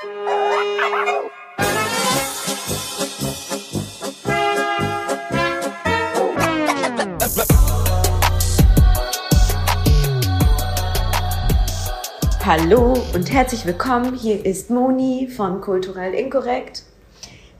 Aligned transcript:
Hallo 0.00 0.12
und 13.12 13.32
herzlich 13.32 13.66
willkommen. 13.66 14.14
Hier 14.14 14.46
ist 14.46 14.70
Moni 14.70 15.26
von 15.26 15.60
Kulturell 15.60 16.14
Inkorrekt. 16.14 16.84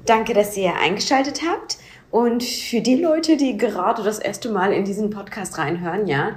Danke, 0.06 0.32
dass 0.32 0.56
ihr 0.56 0.76
eingeschaltet 0.76 1.40
habt. 1.44 1.78
Und 2.12 2.44
für 2.44 2.80
die 2.80 3.02
Leute, 3.02 3.36
die 3.36 3.56
gerade 3.56 4.04
das 4.04 4.20
erste 4.20 4.50
Mal 4.50 4.72
in 4.72 4.84
diesen 4.84 5.10
Podcast 5.10 5.58
reinhören, 5.58 6.06
ja, 6.06 6.36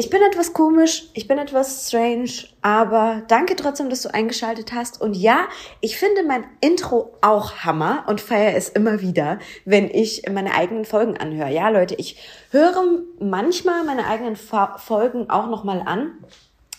ich 0.00 0.08
bin 0.08 0.22
etwas 0.22 0.54
komisch, 0.54 1.10
ich 1.12 1.28
bin 1.28 1.36
etwas 1.36 1.86
strange, 1.86 2.30
aber 2.62 3.20
danke 3.28 3.54
trotzdem, 3.54 3.90
dass 3.90 4.00
du 4.00 4.14
eingeschaltet 4.14 4.72
hast. 4.72 4.98
Und 4.98 5.14
ja, 5.14 5.46
ich 5.82 5.98
finde 5.98 6.24
mein 6.26 6.46
Intro 6.62 7.12
auch 7.20 7.58
Hammer 7.66 8.04
und 8.06 8.22
feiere 8.22 8.56
es 8.56 8.70
immer 8.70 9.02
wieder, 9.02 9.38
wenn 9.66 9.90
ich 9.90 10.22
meine 10.32 10.54
eigenen 10.54 10.86
Folgen 10.86 11.18
anhöre. 11.18 11.52
Ja, 11.52 11.68
Leute, 11.68 11.96
ich 11.96 12.16
höre 12.50 12.82
manchmal 13.18 13.84
meine 13.84 14.06
eigenen 14.06 14.36
Folgen 14.36 15.28
auch 15.28 15.48
nochmal 15.48 15.82
an 15.84 16.12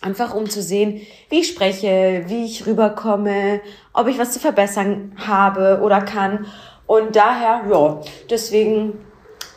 Einfach 0.02 0.34
um 0.34 0.50
zu 0.50 0.64
sehen, 0.64 1.02
wie 1.30 1.42
ich 1.42 1.48
spreche, 1.50 2.24
wie 2.26 2.46
ich 2.46 2.66
rüberkomme, 2.66 3.62
ob 3.94 4.08
ich 4.08 4.18
was 4.18 4.32
zu 4.32 4.40
verbessern 4.40 5.12
habe 5.16 5.82
oder 5.84 6.02
kann. 6.02 6.48
Und 6.88 7.16
daher, 7.16 7.70
ja, 7.70 8.02
deswegen 8.28 8.94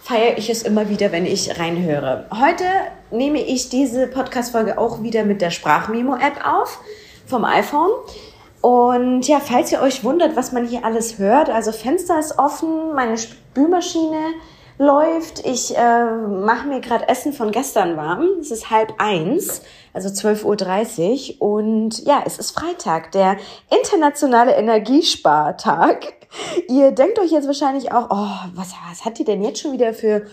feiere 0.02 0.36
ich 0.36 0.50
es 0.50 0.62
immer 0.62 0.91
wieder, 0.91 1.12
wenn 1.12 1.24
ich 1.24 1.58
reinhöre. 1.58 2.27
Heute 2.30 2.64
nehme 3.14 3.41
ich 3.41 3.68
diese 3.68 4.06
Podcast-Folge 4.06 4.78
auch 4.78 5.02
wieder 5.02 5.24
mit 5.24 5.41
der 5.41 5.50
Sprachmemo-App 5.50 6.46
auf 6.46 6.80
vom 7.27 7.45
iPhone. 7.45 7.91
Und 8.60 9.28
ja, 9.28 9.41
falls 9.41 9.72
ihr 9.72 9.82
euch 9.82 10.05
wundert, 10.05 10.36
was 10.36 10.52
man 10.52 10.66
hier 10.66 10.84
alles 10.84 11.19
hört, 11.19 11.50
also 11.50 11.70
Fenster 11.70 12.19
ist 12.19 12.38
offen, 12.38 12.94
meine 12.94 13.19
Spülmaschine 13.19 14.33
läuft. 14.78 15.44
Ich 15.44 15.77
äh, 15.77 16.05
mache 16.05 16.66
mir 16.66 16.80
gerade 16.80 17.08
Essen 17.08 17.33
von 17.33 17.53
gestern 17.53 17.97
warm. 17.97 18.27
Es 18.41 18.50
ist 18.50 18.70
halb 18.70 18.94
eins, 18.98 19.62
also 19.92 20.08
12.30 20.08 21.41
Uhr. 21.41 21.42
Und 21.42 22.05
ja, 22.05 22.22
es 22.27 22.38
ist 22.38 22.53
Freitag, 22.53 23.12
der 23.12 23.36
internationale 23.70 24.53
Energiespartag. 24.53 26.14
Ihr 26.69 26.92
denkt 26.92 27.19
euch 27.19 27.31
jetzt 27.31 27.47
wahrscheinlich 27.47 27.92
auch, 27.92 28.06
oh, 28.10 28.48
was, 28.55 28.72
was 28.91 29.05
hat 29.05 29.19
die 29.19 29.25
denn 29.25 29.42
jetzt 29.42 29.60
schon 29.60 29.72
wieder 29.72 29.94
für 29.94 30.27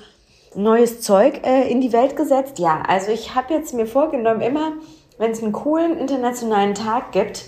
neues 0.55 1.01
Zeug 1.01 1.41
äh, 1.45 1.69
in 1.69 1.81
die 1.81 1.93
Welt 1.93 2.15
gesetzt? 2.15 2.59
Ja, 2.59 2.83
also 2.87 3.11
ich 3.11 3.35
habe 3.35 3.53
jetzt 3.53 3.73
mir 3.73 3.85
vorgenommen, 3.85 4.41
immer, 4.41 4.73
wenn 5.17 5.31
es 5.31 5.41
einen 5.41 5.51
coolen 5.51 5.97
internationalen 5.97 6.73
Tag 6.73 7.11
gibt, 7.11 7.45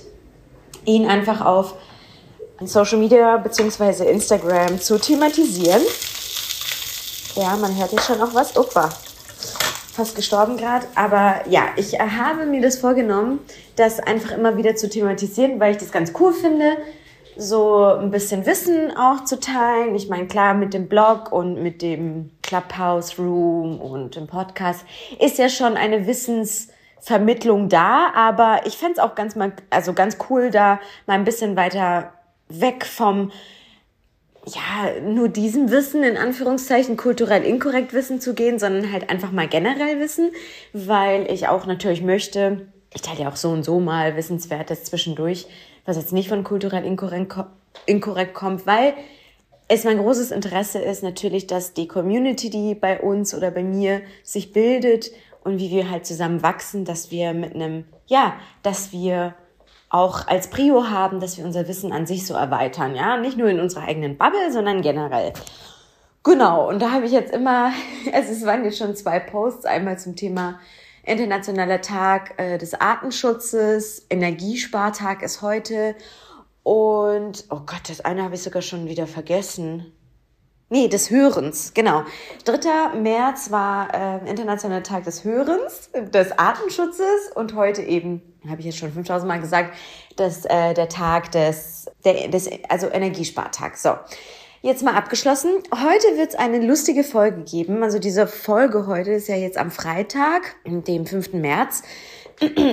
ihn 0.85 1.07
einfach 1.07 1.45
auf 1.45 1.75
Social 2.61 2.99
Media 2.99 3.37
beziehungsweise 3.37 4.05
Instagram 4.05 4.79
zu 4.79 4.99
thematisieren. 4.99 5.81
Ja, 7.35 7.57
man 7.57 7.75
hört 7.77 7.89
hier 7.89 8.01
schon 8.01 8.19
noch 8.19 8.33
was. 8.33 8.55
Opa, 8.55 8.89
fast 9.93 10.15
gestorben 10.15 10.57
gerade. 10.57 10.85
Aber 10.95 11.41
ja, 11.49 11.63
ich 11.75 11.99
habe 11.99 12.45
mir 12.45 12.61
das 12.61 12.77
vorgenommen, 12.77 13.39
das 13.75 13.99
einfach 13.99 14.31
immer 14.37 14.55
wieder 14.55 14.75
zu 14.75 14.87
thematisieren, 14.87 15.59
weil 15.59 15.71
ich 15.71 15.77
das 15.77 15.91
ganz 15.91 16.13
cool 16.19 16.33
finde, 16.33 16.77
so 17.35 17.85
ein 17.85 18.11
bisschen 18.11 18.45
Wissen 18.45 18.95
auch 18.95 19.23
zu 19.23 19.39
teilen. 19.39 19.95
Ich 19.95 20.07
meine, 20.09 20.27
klar, 20.27 20.53
mit 20.53 20.73
dem 20.73 20.87
Blog 20.87 21.31
und 21.31 21.61
mit 21.61 21.81
dem 21.81 22.29
Clubhouse 22.43 23.17
Room 23.17 23.81
und 23.81 24.15
dem 24.15 24.27
Podcast 24.27 24.85
ist 25.19 25.39
ja 25.39 25.49
schon 25.49 25.75
eine 25.75 26.05
Wissensvermittlung 26.05 27.69
da, 27.69 28.11
aber 28.13 28.61
ich 28.65 28.77
fände 28.77 28.93
es 28.93 28.99
auch 28.99 29.15
ganz 29.15 29.35
mal, 29.35 29.53
also 29.71 29.93
ganz 29.93 30.17
cool, 30.29 30.51
da 30.51 30.79
mal 31.07 31.15
ein 31.15 31.23
bisschen 31.23 31.55
weiter 31.55 32.13
weg 32.49 32.85
vom 32.85 33.31
ja, 34.45 34.99
nur 35.01 35.29
diesem 35.29 35.71
Wissen, 35.71 36.03
in 36.03 36.17
Anführungszeichen, 36.17 36.97
kulturell 36.97 37.43
inkorrekt 37.43 37.93
Wissen 37.93 38.19
zu 38.19 38.33
gehen, 38.33 38.59
sondern 38.59 38.91
halt 38.91 39.09
einfach 39.09 39.31
mal 39.31 39.47
generell 39.47 39.99
Wissen, 39.99 40.31
weil 40.73 41.31
ich 41.31 41.47
auch 41.47 41.65
natürlich 41.65 42.01
möchte, 42.01 42.67
ich 42.93 43.01
teile 43.01 43.21
ja 43.21 43.29
auch 43.29 43.37
so 43.37 43.49
und 43.51 43.63
so 43.63 43.79
mal 43.79 44.15
Wissenswertes 44.17 44.83
zwischendurch, 44.83 45.47
was 45.85 45.97
jetzt 45.97 46.11
nicht 46.11 46.29
von 46.29 46.43
kulturell 46.43 46.83
inkorrekt, 46.85 47.33
inkorrekt 47.85 48.33
kommt, 48.33 48.67
weil 48.67 48.93
es 49.67 49.83
mein 49.83 49.97
großes 49.97 50.31
Interesse 50.31 50.79
ist 50.79 51.03
natürlich, 51.03 51.47
dass 51.47 51.73
die 51.73 51.87
Community, 51.87 52.49
die 52.49 52.75
bei 52.75 52.99
uns 52.99 53.33
oder 53.33 53.51
bei 53.51 53.63
mir 53.63 54.01
sich 54.23 54.53
bildet 54.53 55.11
und 55.43 55.59
wie 55.59 55.71
wir 55.71 55.89
halt 55.89 56.05
zusammen 56.05 56.43
wachsen, 56.43 56.85
dass 56.85 57.11
wir 57.11 57.33
mit 57.33 57.55
einem, 57.55 57.85
ja, 58.07 58.33
dass 58.61 58.91
wir 58.91 59.35
auch 59.89 60.27
als 60.27 60.49
Prio 60.49 60.89
haben, 60.89 61.19
dass 61.19 61.37
wir 61.37 61.45
unser 61.45 61.67
Wissen 61.67 61.91
an 61.91 62.05
sich 62.05 62.25
so 62.25 62.33
erweitern, 62.33 62.95
ja, 62.95 63.17
nicht 63.17 63.37
nur 63.37 63.47
in 63.47 63.59
unserer 63.59 63.83
eigenen 63.83 64.17
Bubble, 64.17 64.51
sondern 64.51 64.81
generell. 64.81 65.33
Genau, 66.23 66.69
und 66.69 66.81
da 66.81 66.91
habe 66.91 67.05
ich 67.05 67.11
jetzt 67.11 67.33
immer, 67.33 67.71
es 68.11 68.45
waren 68.45 68.63
jetzt 68.63 68.77
schon 68.77 68.95
zwei 68.95 69.19
Posts, 69.19 69.65
einmal 69.65 69.99
zum 69.99 70.15
Thema 70.15 70.59
Internationaler 71.05 71.81
Tag 71.81 72.33
äh, 72.37 72.57
des 72.57 72.73
Artenschutzes, 72.75 74.05
Energiespartag 74.09 75.21
ist 75.21 75.41
heute 75.41 75.95
und, 76.63 77.45
oh 77.49 77.61
Gott, 77.65 77.89
das 77.89 78.01
eine 78.01 78.23
habe 78.23 78.35
ich 78.35 78.43
sogar 78.43 78.61
schon 78.61 78.87
wieder 78.87 79.05
vergessen. 79.05 79.91
Nee, 80.69 80.87
des 80.87 81.11
Hörens, 81.11 81.73
genau. 81.75 82.03
3. 82.45 82.97
März 82.99 83.51
war 83.51 83.93
äh, 83.93 84.29
Internationaler 84.29 84.81
Tag 84.81 85.03
des 85.03 85.23
Hörens, 85.23 85.91
des 85.93 86.31
Artenschutzes 86.31 87.31
und 87.35 87.53
heute 87.53 87.83
eben, 87.83 88.21
habe 88.49 88.61
ich 88.61 88.65
jetzt 88.65 88.79
schon 88.79 88.91
5000 88.91 89.27
Mal 89.27 89.39
gesagt, 89.39 89.75
dass 90.15 90.45
äh, 90.45 90.73
der 90.73 90.89
Tag 90.89 91.31
des, 91.31 91.91
der, 92.05 92.29
des, 92.29 92.49
also 92.69 92.87
Energiespartag. 92.87 93.77
So. 93.77 93.95
Jetzt 94.63 94.81
mal 94.81 94.95
abgeschlossen. 94.95 95.51
Heute 95.73 96.17
wird 96.17 96.29
es 96.29 96.35
eine 96.35 96.65
lustige 96.65 97.03
Folge 97.03 97.43
geben. 97.43 97.83
Also 97.83 97.99
diese 97.99 98.25
Folge 98.27 98.87
heute 98.87 99.11
ist 99.11 99.27
ja 99.27 99.35
jetzt 99.35 99.57
am 99.57 99.69
Freitag, 99.69 100.55
dem 100.65 101.05
5. 101.05 101.33
März 101.33 101.83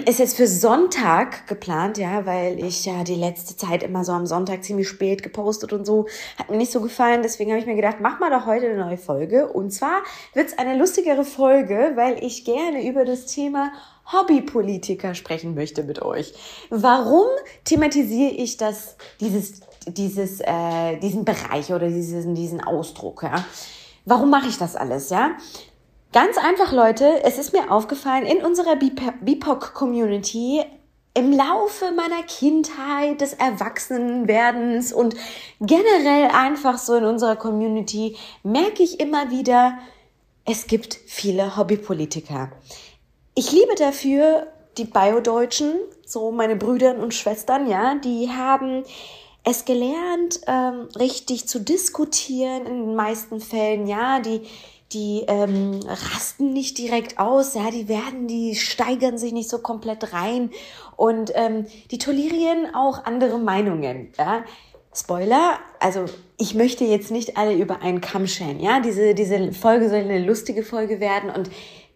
ist 0.06 0.18
jetzt 0.18 0.36
für 0.36 0.46
Sonntag 0.46 1.46
geplant, 1.46 1.98
ja, 1.98 2.26
weil 2.26 2.62
ich 2.64 2.84
ja 2.84 3.04
die 3.04 3.14
letzte 3.14 3.56
Zeit 3.56 3.82
immer 3.82 4.04
so 4.04 4.12
am 4.12 4.26
Sonntag 4.26 4.64
ziemlich 4.64 4.88
spät 4.88 5.22
gepostet 5.22 5.72
und 5.72 5.86
so. 5.86 6.06
Hat 6.36 6.50
mir 6.50 6.56
nicht 6.56 6.72
so 6.72 6.80
gefallen, 6.80 7.22
deswegen 7.22 7.50
habe 7.50 7.60
ich 7.60 7.66
mir 7.66 7.76
gedacht, 7.76 7.98
mach 8.00 8.18
mal 8.18 8.30
doch 8.30 8.46
heute 8.46 8.66
eine 8.66 8.84
neue 8.84 8.98
Folge. 8.98 9.48
Und 9.48 9.70
zwar 9.70 10.02
wird 10.34 10.48
es 10.48 10.58
eine 10.58 10.76
lustigere 10.76 11.24
Folge, 11.24 11.92
weil 11.94 12.22
ich 12.24 12.44
gerne 12.44 12.86
über 12.86 13.04
das 13.04 13.26
Thema 13.26 13.72
Hobbypolitiker 14.12 15.14
sprechen 15.14 15.54
möchte 15.54 15.84
mit 15.84 16.02
euch. 16.02 16.34
Warum 16.70 17.26
thematisiere 17.64 18.32
ich 18.32 18.56
das, 18.56 18.96
dieses, 19.20 19.60
dieses, 19.86 20.40
äh, 20.40 20.96
diesen 20.98 21.24
Bereich 21.24 21.72
oder 21.72 21.88
diesen, 21.88 22.34
diesen 22.34 22.60
Ausdruck, 22.60 23.22
ja? 23.22 23.44
Warum 24.06 24.30
mache 24.30 24.48
ich 24.48 24.58
das 24.58 24.76
alles, 24.76 25.10
ja? 25.10 25.32
Ganz 26.12 26.38
einfach, 26.38 26.72
Leute, 26.72 27.22
es 27.22 27.38
ist 27.38 27.52
mir 27.52 27.70
aufgefallen, 27.70 28.26
in 28.26 28.44
unserer 28.44 28.74
BIPOC-Community 28.74 30.64
im 31.14 31.32
Laufe 31.32 31.92
meiner 31.92 32.24
Kindheit, 32.24 33.20
des 33.20 33.34
Erwachsenenwerdens 33.34 34.92
und 34.92 35.14
generell 35.60 36.30
einfach 36.32 36.78
so 36.78 36.96
in 36.96 37.04
unserer 37.04 37.36
Community 37.36 38.16
merke 38.42 38.82
ich 38.82 38.98
immer 38.98 39.30
wieder, 39.30 39.78
es 40.44 40.66
gibt 40.66 40.98
viele 41.06 41.56
Hobbypolitiker. 41.56 42.50
Ich 43.36 43.52
liebe 43.52 43.76
dafür 43.76 44.48
die 44.78 44.86
Biodeutschen, 44.86 45.74
so 46.04 46.32
meine 46.32 46.56
Brüder 46.56 46.96
und 46.96 47.14
Schwestern, 47.14 47.68
ja, 47.68 47.94
die 47.94 48.30
haben 48.30 48.82
es 49.44 49.64
gelernt, 49.64 50.40
ähm, 50.48 50.88
richtig 50.98 51.46
zu 51.46 51.60
diskutieren 51.60 52.66
in 52.66 52.86
den 52.86 52.94
meisten 52.96 53.40
Fällen, 53.40 53.86
ja, 53.86 54.18
die 54.18 54.42
die 54.92 55.24
ähm, 55.28 55.80
rasten 55.86 56.52
nicht 56.52 56.78
direkt 56.78 57.18
aus, 57.18 57.54
ja, 57.54 57.70
die 57.70 57.88
werden, 57.88 58.26
die 58.26 58.54
steigern 58.54 59.18
sich 59.18 59.32
nicht 59.32 59.48
so 59.48 59.58
komplett 59.58 60.12
rein 60.12 60.50
und 60.96 61.32
ähm, 61.34 61.66
die 61.90 61.98
tolerieren 61.98 62.74
auch 62.74 63.04
andere 63.04 63.38
Meinungen, 63.38 64.12
ja. 64.18 64.44
Spoiler, 64.92 65.60
also 65.78 66.06
ich 66.36 66.56
möchte 66.56 66.84
jetzt 66.84 67.12
nicht 67.12 67.36
alle 67.36 67.54
über 67.54 67.80
einen 67.80 68.00
Kamm 68.00 68.26
scheren, 68.26 68.58
ja. 68.58 68.80
Diese, 68.80 69.14
diese 69.14 69.52
Folge 69.52 69.88
soll 69.88 70.00
eine 70.00 70.24
lustige 70.24 70.64
Folge 70.64 70.98
werden 70.98 71.30
und 71.30 71.48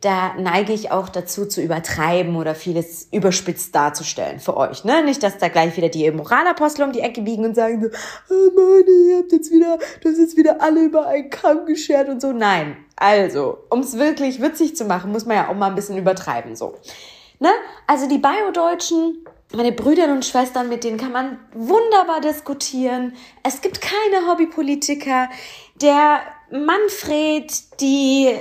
da 0.05 0.35
neige 0.35 0.73
ich 0.75 0.91
auch 0.91 1.09
dazu 1.09 1.47
zu 1.47 1.63
übertreiben 1.63 2.37
oder 2.37 2.55
vieles 2.55 3.09
überspitzt 3.11 3.75
darzustellen 3.75 4.39
für 4.39 4.57
euch. 4.57 4.85
Ne? 4.85 5.03
Nicht, 5.03 5.23
dass 5.23 5.39
da 5.39 5.49
gleich 5.49 5.77
wieder 5.77 5.89
die 5.89 6.11
Moralapostel 6.11 6.85
um 6.85 6.93
die 6.93 7.01
Ecke 7.01 7.23
biegen 7.23 7.45
und 7.45 7.55
sagen 7.55 7.81
so, 7.81 8.35
oh 8.35 8.51
Mann, 8.55 8.85
ihr 9.09 9.19
habt 9.19 9.33
jetzt 9.33 9.51
wieder, 9.51 9.79
du 10.03 10.09
hast 10.11 10.19
jetzt 10.19 10.37
wieder 10.37 10.61
alle 10.61 10.85
über 10.85 11.07
einen 11.07 11.31
Kamm 11.31 11.65
geschert 11.65 12.09
und 12.09 12.21
so. 12.21 12.33
Nein. 12.33 12.77
Also, 12.97 13.59
um 13.71 13.81
es 13.81 13.99
wirklich 13.99 14.43
witzig 14.43 14.77
zu 14.77 14.85
machen, 14.85 15.11
muss 15.11 15.25
man 15.25 15.37
ja 15.37 15.49
auch 15.49 15.55
mal 15.55 15.69
ein 15.69 15.75
bisschen 15.75 15.97
übertreiben, 15.97 16.55
so. 16.55 16.75
Ne? 17.41 17.51
Also 17.87 18.07
die 18.07 18.19
Bio-Deutschen, 18.19 19.25
meine 19.55 19.73
Brüder 19.73 20.05
und 20.13 20.25
Schwestern, 20.25 20.69
mit 20.69 20.85
denen 20.85 20.99
kann 20.99 21.13
man 21.13 21.39
wunderbar 21.55 22.21
diskutieren. 22.21 23.15
Es 23.43 23.63
gibt 23.63 23.81
keine 23.81 24.29
Hobbypolitiker. 24.29 25.29
Der 25.81 26.21
Manfred, 26.51 27.81
die 27.81 28.35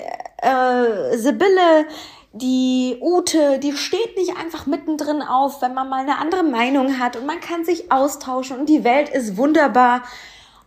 äh, 0.44 1.18
Sibylle, 1.18 1.88
die 2.34 2.98
Ute, 3.00 3.60
die 3.60 3.74
steht 3.74 4.18
nicht 4.18 4.36
einfach 4.38 4.66
mittendrin 4.66 5.22
auf, 5.22 5.62
wenn 5.62 5.74
man 5.74 5.88
mal 5.90 6.02
eine 6.02 6.18
andere 6.18 6.44
Meinung 6.44 7.00
hat 7.00 7.16
und 7.16 7.26
man 7.26 7.40
kann 7.40 7.64
sich 7.64 7.92
austauschen 7.92 8.60
und 8.60 8.70
die 8.70 8.84
Welt 8.84 9.10
ist 9.10 9.38
wunderbar. 9.38 10.02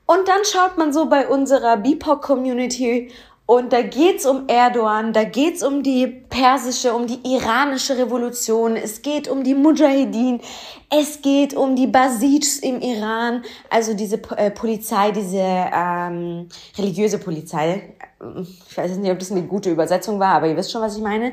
Und 0.07 0.29
dann 0.29 0.45
schaut 0.45 0.79
man 0.79 0.93
so 0.93 1.07
bei 1.07 1.27
unserer 1.27 1.77
BIPOC-Community 1.77 3.11
und 3.47 3.73
da 3.73 3.83
geht's 3.83 4.27
um 4.27 4.49
Erdogan, 4.49 5.13
da 5.13 5.23
geht's 5.23 5.63
um 5.63 5.85
die 5.85 6.09
persische, 6.09 6.93
um 6.93 7.07
die 7.07 7.21
iranische 7.25 7.97
Revolution, 7.97 8.75
es 8.75 9.03
geht 9.03 9.29
um 9.29 9.45
die 9.45 9.55
Mujahideen, 9.55 10.41
es 10.91 11.23
geht 11.23 11.55
um 11.55 11.77
die 11.77 11.87
Basids 11.87 12.59
im 12.59 12.81
Iran, 12.81 13.45
also 13.71 13.95
diese 13.95 14.21
äh, 14.37 14.51
Polizei, 14.51 15.13
diese 15.13 15.39
ähm, 15.43 16.49
religiöse 16.77 17.19
Polizei. 17.19 17.95
Ich 18.69 18.77
weiß 18.77 18.97
nicht, 18.97 19.13
ob 19.13 19.21
das 19.21 19.31
eine 19.31 19.43
gute 19.43 19.71
Übersetzung 19.71 20.19
war, 20.19 20.35
aber 20.35 20.49
ihr 20.49 20.57
wisst 20.57 20.73
schon, 20.73 20.83
was 20.83 20.97
ich 20.97 21.03
meine. 21.03 21.33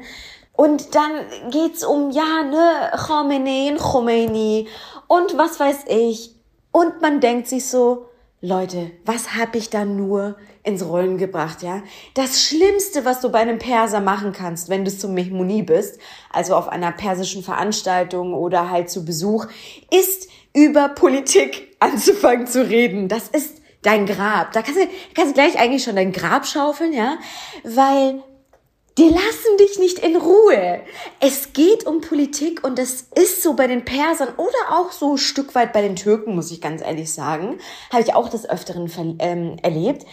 Und 0.54 0.94
dann 0.94 1.12
geht's 1.50 1.84
um, 1.84 2.12
ja, 2.12 2.44
ne, 2.44 2.92
Khomeini 3.08 3.76
Khomeini 3.76 4.68
und 5.08 5.36
was 5.36 5.60
weiß 5.60 5.86
ich. 5.88 6.36
Und 6.72 7.02
man 7.02 7.20
denkt 7.22 7.48
sich 7.48 7.68
so, 7.68 8.06
Leute, 8.40 8.92
was 9.06 9.36
hab 9.36 9.56
ich 9.56 9.70
da 9.70 9.86
nur 9.86 10.36
ins 10.64 10.86
Rollen 10.86 11.18
gebracht, 11.18 11.62
ja. 11.62 11.84
Das 12.14 12.42
Schlimmste, 12.42 13.06
was 13.06 13.20
du 13.20 13.30
bei 13.30 13.40
einem 13.40 13.60
Perser 13.60 14.00
machen 14.00 14.32
kannst, 14.32 14.70
wenn 14.70 14.86
du 14.86 14.96
zum 14.96 15.14
Mehmuni 15.14 15.62
bist, 15.62 16.00
also 16.32 16.56
auf 16.56 16.70
einer 16.70 16.92
persischen 16.92 17.44
Veranstaltung 17.44 18.34
oder 18.34 18.70
halt 18.70 18.90
zu 18.90 19.04
Besuch, 19.04 19.48
ist 19.92 20.30
über 20.54 20.90
Politik 20.90 21.76
anzufangen 21.80 22.48
zu 22.48 22.68
reden. 22.68 23.10
Das 23.10 23.28
ist 23.28 23.62
dein 23.82 24.06
Grab. 24.06 24.54
Da 24.54 24.62
kannst 24.62 24.80
du, 24.80 24.88
kannst 25.14 25.32
du 25.32 25.34
gleich 25.34 25.60
eigentlich 25.60 25.84
schon 25.84 25.98
dein 25.98 26.14
Grab 26.14 26.48
schaufeln, 26.48 26.94
ja, 26.94 27.18
weil 27.64 28.24
die 28.98 29.10
lassen 29.10 29.58
dich 29.60 29.80
nicht 29.80 30.00
in 30.00 30.16
Ruhe. 30.16 30.82
Es 31.20 31.54
geht 31.54 31.86
um 31.86 32.02
Politik 32.02 32.64
und 32.64 32.78
das 32.78 33.08
ist 33.16 33.42
so 33.42 33.56
bei 33.56 33.66
den 33.66 33.84
Persern 33.84 34.30
oder 34.38 34.78
auch 34.78 34.92
so 34.92 35.14
ein 35.14 35.18
Stück 35.18 35.56
weit 35.56 35.74
bei 35.74 35.82
den 35.82 35.96
Türken, 35.96 36.36
muss 36.36 36.52
ich 36.52 36.62
ganz 36.62 36.82
ehrlich 36.82 37.12
sagen. 37.12 37.58
Habe 37.92 38.04
ich 38.04 38.14
auch 38.14 38.30
des 38.30 38.48
Öfteren 38.48 39.18
ähm, 39.20 39.58
erlebt. 39.64 40.06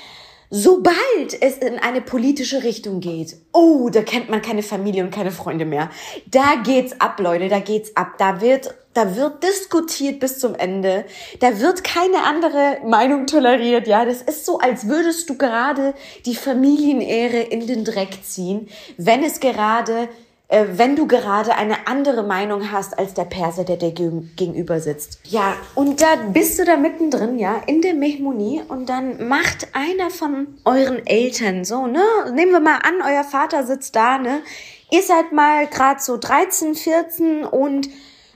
Sobald 0.52 1.40
es 1.40 1.58
in 1.58 1.78
eine 1.78 2.00
politische 2.00 2.64
Richtung 2.64 2.98
geht, 2.98 3.36
oh, 3.52 3.88
da 3.88 4.02
kennt 4.02 4.30
man 4.30 4.42
keine 4.42 4.64
Familie 4.64 5.04
und 5.04 5.12
keine 5.12 5.30
Freunde 5.30 5.64
mehr. 5.64 5.90
Da 6.28 6.56
geht's 6.64 7.00
ab, 7.00 7.20
Leute, 7.20 7.48
da 7.48 7.60
geht's 7.60 7.96
ab. 7.96 8.14
Da 8.18 8.40
wird, 8.40 8.74
da 8.92 9.14
wird 9.14 9.44
diskutiert 9.44 10.18
bis 10.18 10.40
zum 10.40 10.56
Ende. 10.56 11.04
Da 11.38 11.60
wird 11.60 11.84
keine 11.84 12.24
andere 12.24 12.78
Meinung 12.84 13.28
toleriert, 13.28 13.86
ja. 13.86 14.04
Das 14.04 14.22
ist 14.22 14.44
so, 14.44 14.58
als 14.58 14.88
würdest 14.88 15.30
du 15.30 15.38
gerade 15.38 15.94
die 16.26 16.34
Familienehre 16.34 17.38
in 17.38 17.68
den 17.68 17.84
Dreck 17.84 18.24
ziehen, 18.24 18.68
wenn 18.96 19.22
es 19.22 19.38
gerade 19.38 20.08
äh, 20.50 20.66
wenn 20.72 20.96
du 20.96 21.06
gerade 21.06 21.54
eine 21.54 21.86
andere 21.86 22.24
Meinung 22.24 22.72
hast 22.72 22.98
als 22.98 23.14
der 23.14 23.24
Perser, 23.24 23.62
der 23.64 23.76
dir 23.76 23.92
gegenüber 23.92 24.80
sitzt. 24.80 25.20
Ja, 25.24 25.54
und 25.76 26.02
da 26.02 26.16
bist 26.32 26.58
du 26.58 26.64
da 26.64 26.76
mittendrin, 26.76 27.38
ja, 27.38 27.62
in 27.66 27.80
der 27.82 27.94
Mehmonie 27.94 28.60
und 28.66 28.88
dann 28.88 29.28
macht 29.28 29.68
einer 29.74 30.10
von 30.10 30.58
euren 30.64 31.06
Eltern 31.06 31.64
so, 31.64 31.86
ne, 31.86 32.02
nehmen 32.34 32.50
wir 32.50 32.60
mal 32.60 32.78
an, 32.78 33.00
euer 33.06 33.22
Vater 33.22 33.64
sitzt 33.64 33.94
da, 33.94 34.18
ne, 34.18 34.42
ihr 34.90 35.02
seid 35.02 35.30
mal 35.30 35.68
gerade 35.68 36.00
so 36.00 36.16
13, 36.16 36.74
14 36.74 37.44
und 37.44 37.88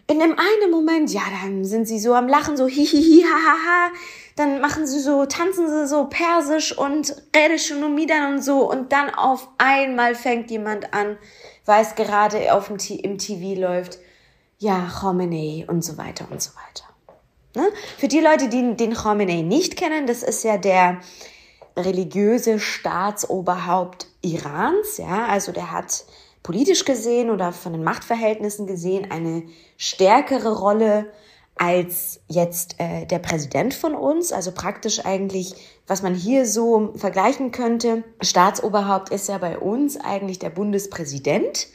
in 0.07 0.21
dem 0.21 0.37
einen 0.39 0.71
Moment, 0.71 1.11
ja, 1.13 1.23
dann 1.43 1.65
sind 1.65 1.89
sie 1.89 1.99
so 1.99 2.15
am 2.15 2.29
Lachen, 2.29 2.57
so 2.57 2.69
hihihi, 2.69 3.25
hahaha, 3.25 3.93
dann 4.37 4.61
machen 4.61 4.87
sie 4.87 5.01
so, 5.01 5.27
tanzen 5.27 5.69
sie 5.69 5.89
so 5.89 6.05
persisch 6.05 6.77
und 6.77 7.17
redische 7.35 7.75
Numidan 7.75 8.35
und 8.35 8.45
so 8.45 8.71
und 8.71 8.93
dann 8.93 9.11
auf 9.11 9.49
einmal 9.59 10.15
fängt 10.15 10.51
jemand 10.53 10.95
an, 10.95 11.17
weil 11.65 11.83
es 11.83 11.95
gerade 11.95 12.55
auf 12.55 12.69
dem 12.69 12.79
im 13.03 13.19
TV 13.19 13.61
läuft, 13.61 13.99
ja, 14.59 14.89
Khomeini 15.01 15.67
und 15.69 15.85
so 15.85 15.99
weiter 15.99 16.27
und 16.31 16.41
so 16.41 16.51
weiter. 16.51 16.85
Ne? 17.57 17.69
Für 17.99 18.09
die 18.09 18.21
Leute, 18.21 18.49
die 18.49 18.77
den 18.77 18.95
Khomeini 18.95 19.43
nicht 19.43 19.77
kennen, 19.77 20.07
das 20.07 20.23
ist 20.23 20.45
ja 20.45 20.57
der 20.57 21.01
religiöse 21.77 22.59
Staatsoberhaupt 22.59 24.07
Irans, 24.23 24.99
ja, 24.99 25.27
also 25.27 25.53
der 25.53 25.71
hat 25.73 26.05
politisch 26.43 26.85
gesehen 26.85 27.31
oder 27.31 27.53
von 27.53 27.73
den 27.73 27.83
Machtverhältnissen 27.83 28.67
gesehen 28.67 29.11
eine 29.11 29.45
stärkere 29.77 30.57
Rolle 30.57 31.07
als 31.57 32.21
jetzt 32.29 32.77
äh, 32.79 33.07
der 33.07 33.21
Präsident 33.21 33.75
von 33.75 33.95
uns, 33.95 34.33
also 34.33 34.53
praktisch 34.53 35.05
eigentlich, 35.05 35.55
was 35.87 36.03
man 36.03 36.15
hier 36.15 36.47
so 36.47 36.93
vergleichen 36.97 37.53
könnte. 37.53 38.03
Staatsoberhaupt 38.21 39.11
ist 39.11 39.29
ja 39.29 39.39
bei 39.39 39.59
uns 39.59 39.97
eigentlich 39.97 40.39
der 40.39 40.51
Bundespräsident 40.51 41.69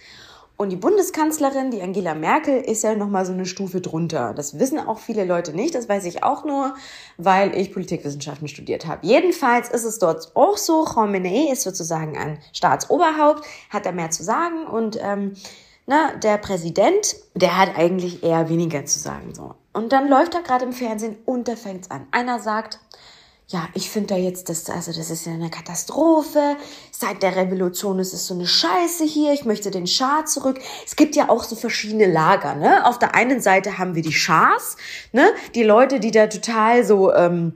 und 0.60 0.72
die 0.72 0.76
Bundeskanzlerin, 0.76 1.72
die 1.72 1.82
Angela 1.82 2.14
Merkel, 2.16 2.60
ist 2.60 2.84
ja 2.84 2.94
nochmal 2.94 3.26
so 3.26 3.32
eine 3.32 3.46
Stufe 3.46 3.80
drunter. 3.80 4.34
Das 4.34 4.60
wissen 4.60 4.78
auch 4.78 5.00
viele 5.00 5.24
Leute 5.24 5.54
nicht. 5.54 5.74
Das 5.74 5.88
weiß 5.88 6.04
ich 6.04 6.22
auch 6.22 6.44
nur, 6.44 6.76
weil 7.18 7.58
ich 7.58 7.72
Politikwissenschaften 7.72 8.50
studiert 8.50 8.86
habe. 8.86 9.08
Jedenfalls 9.08 9.70
ist 9.70 9.86
es 9.86 10.00
dort 10.00 10.36
auch 10.36 10.58
so. 10.58 10.84
Khomeini 10.84 11.50
ist 11.50 11.62
sozusagen 11.62 12.18
ein 12.18 12.40
Staatsoberhaupt, 12.52 13.46
hat 13.70 13.86
da 13.86 13.94
mehr 13.94 14.12
zu 14.12 14.22
sagen 14.22 14.68
und 14.68 15.00
ähm, 15.02 15.36
na, 15.88 16.12
der 16.22 16.38
Präsident, 16.38 17.16
der 17.36 17.58
hat 17.58 17.78
eigentlich 17.78 18.22
eher 18.22 18.50
weniger 18.50 18.84
zu 18.84 19.00
sagen. 19.00 19.34
So. 19.34 19.56
Und 19.80 19.94
dann 19.94 20.10
läuft 20.10 20.36
er 20.36 20.42
gerade 20.42 20.66
im 20.66 20.74
Fernsehen 20.74 21.16
und 21.24 21.48
da 21.48 21.56
fängt's 21.56 21.90
an. 21.90 22.06
Einer 22.12 22.40
sagt, 22.40 22.82
ja, 23.48 23.70
ich 23.76 23.90
finde 23.90 24.08
da 24.08 24.16
jetzt, 24.18 24.50
das, 24.50 24.70
also 24.70 24.92
das 24.92 25.10
ist 25.10 25.26
ja 25.26 25.32
eine 25.32 25.50
Katastrophe. 25.50 26.58
Seit 26.92 27.24
der 27.24 27.38
Revolution 27.38 27.98
ist 27.98 28.12
es 28.12 28.28
so 28.28 28.34
eine 28.34 28.46
Scheiße 28.46 29.06
hier. 29.06 29.32
Ich 29.32 29.46
möchte 29.46 29.72
den 29.72 29.88
Schah 29.88 30.26
zurück. 30.26 30.60
Es 30.86 30.98
gibt 30.98 31.16
ja 31.16 31.30
auch 31.30 31.46
so 31.46 31.56
verschiedene 31.56 32.08
Lager. 32.08 32.56
Ne? 32.56 32.86
Auf 32.86 33.00
der 33.00 33.16
einen 33.16 33.40
Seite 33.40 33.78
haben 33.78 33.96
wir 33.96 34.02
die 34.02 34.12
Schahs, 34.12 34.76
ne? 35.14 35.32
die 35.56 35.64
Leute, 35.64 36.02
die 36.02 36.12
da 36.12 36.28
total 36.28 36.84
so 36.84 37.14
ähm, 37.14 37.54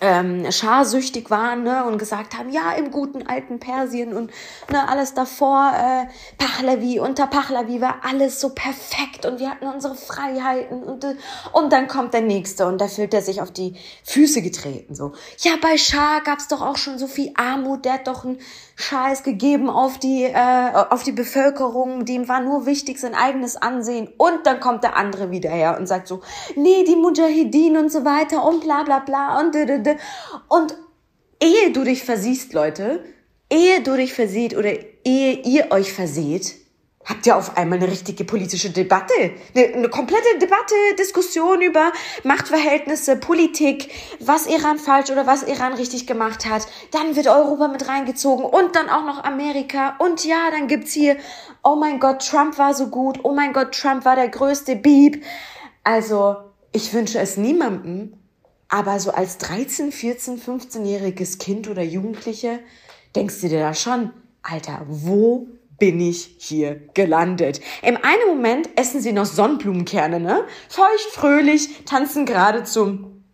ähm, 0.00 0.50
scharsüchtig 0.50 1.30
waren 1.30 1.62
ne, 1.62 1.84
und 1.84 1.98
gesagt 1.98 2.36
haben, 2.36 2.50
ja, 2.50 2.72
im 2.72 2.90
guten 2.90 3.26
alten 3.26 3.60
Persien 3.60 4.14
und 4.14 4.30
ne, 4.70 4.88
alles 4.88 5.14
davor, 5.14 5.72
äh, 5.74 6.06
Pahlavi, 6.38 6.98
unter 6.98 7.26
Pahlavi 7.26 7.80
war 7.80 8.00
alles 8.02 8.40
so 8.40 8.50
perfekt 8.50 9.24
und 9.26 9.38
wir 9.38 9.48
hatten 9.48 9.66
unsere 9.66 9.94
Freiheiten 9.94 10.82
und, 10.82 11.04
äh, 11.04 11.14
und 11.52 11.72
dann 11.72 11.86
kommt 11.86 12.14
der 12.14 12.20
Nächste 12.20 12.66
und 12.66 12.80
da 12.80 12.88
fühlt 12.88 13.14
er 13.14 13.22
sich 13.22 13.40
auf 13.40 13.52
die 13.52 13.74
Füße 14.04 14.42
getreten. 14.42 14.94
so. 14.94 15.12
Ja, 15.38 15.52
bei 15.62 15.78
Schah 15.78 16.20
gab's 16.20 16.48
doch 16.48 16.62
auch 16.62 16.76
schon 16.76 16.98
so 16.98 17.06
viel 17.06 17.32
Armut, 17.36 17.84
der 17.84 17.94
hat 17.94 18.08
doch 18.08 18.24
einen 18.24 18.38
Scheiß 18.78 19.22
gegeben 19.22 19.70
auf 19.70 19.98
die, 19.98 20.24
äh, 20.24 20.70
auf 20.90 21.02
die 21.02 21.12
Bevölkerung, 21.12 22.04
dem 22.04 22.28
war 22.28 22.40
nur 22.40 22.66
wichtig 22.66 22.98
sein 22.98 23.14
eigenes 23.14 23.56
Ansehen. 23.56 24.08
Und 24.18 24.46
dann 24.46 24.60
kommt 24.60 24.84
der 24.84 24.96
andere 24.96 25.30
wieder 25.30 25.50
her 25.50 25.76
und 25.78 25.86
sagt 25.86 26.06
so, 26.06 26.20
nee, 26.54 26.84
die 26.84 26.96
Mujahideen 26.96 27.78
und 27.78 27.90
so 27.90 28.04
weiter 28.04 28.44
und 28.44 28.60
bla 28.60 28.82
bla 28.84 28.98
bla 28.98 29.40
und 29.40 29.56
und 30.48 30.76
ehe 31.42 31.72
du 31.72 31.84
dich 31.84 32.04
versiehst, 32.04 32.52
Leute, 32.52 33.02
ehe 33.50 33.82
du 33.82 33.96
dich 33.96 34.12
versieht 34.12 34.56
oder 34.56 34.72
ehe 35.04 35.40
ihr 35.42 35.70
euch 35.70 35.92
verseht, 35.92 36.65
habt 37.06 37.26
ihr 37.26 37.36
auf 37.36 37.56
einmal 37.56 37.78
eine 37.78 37.90
richtige 37.90 38.24
politische 38.24 38.70
Debatte. 38.70 39.14
Eine, 39.54 39.74
eine, 39.74 39.88
komplette 39.88 40.38
Debatte, 40.40 40.74
Diskussion 40.98 41.62
über 41.62 41.92
Machtverhältnisse, 42.24 43.16
Politik, 43.16 43.90
was 44.20 44.46
Iran 44.46 44.78
falsch 44.78 45.10
oder 45.10 45.26
was 45.26 45.44
Iran 45.44 45.72
richtig 45.72 46.06
gemacht 46.06 46.46
hat. 46.46 46.66
Dann 46.90 47.16
wird 47.16 47.28
Europa 47.28 47.68
mit 47.68 47.88
reingezogen 47.88 48.44
und 48.44 48.74
dann 48.74 48.90
auch 48.90 49.04
noch 49.04 49.24
Amerika. 49.24 49.96
Und 49.98 50.24
ja, 50.24 50.50
dann 50.50 50.66
gibt's 50.66 50.92
hier, 50.92 51.16
oh 51.62 51.76
mein 51.76 52.00
Gott, 52.00 52.26
Trump 52.26 52.58
war 52.58 52.74
so 52.74 52.88
gut. 52.88 53.20
Oh 53.22 53.32
mein 53.32 53.52
Gott, 53.52 53.72
Trump 53.72 54.04
war 54.04 54.16
der 54.16 54.28
größte 54.28 54.76
Beep. 54.76 55.24
Also, 55.84 56.36
ich 56.72 56.92
wünsche 56.92 57.20
es 57.20 57.36
niemandem, 57.36 58.14
aber 58.68 58.98
so 58.98 59.12
als 59.12 59.38
13, 59.38 59.92
14, 59.92 60.40
15-jähriges 60.40 61.38
Kind 61.38 61.68
oder 61.68 61.82
Jugendliche 61.82 62.58
denkst 63.14 63.40
du 63.40 63.48
dir 63.48 63.60
da 63.60 63.74
schon, 63.74 64.10
Alter, 64.42 64.84
wo 64.88 65.46
bin 65.78 66.00
ich 66.00 66.36
hier 66.38 66.80
gelandet? 66.94 67.60
Im 67.82 67.96
einen 67.96 68.28
Moment 68.28 68.68
essen 68.76 69.00
sie 69.00 69.12
noch 69.12 69.26
Sonnenblumenkerne, 69.26 70.20
ne? 70.20 70.44
Feucht, 70.68 71.10
fröhlich, 71.12 71.84
tanzen 71.84 72.26
gerade 72.26 72.64
zum 72.64 73.24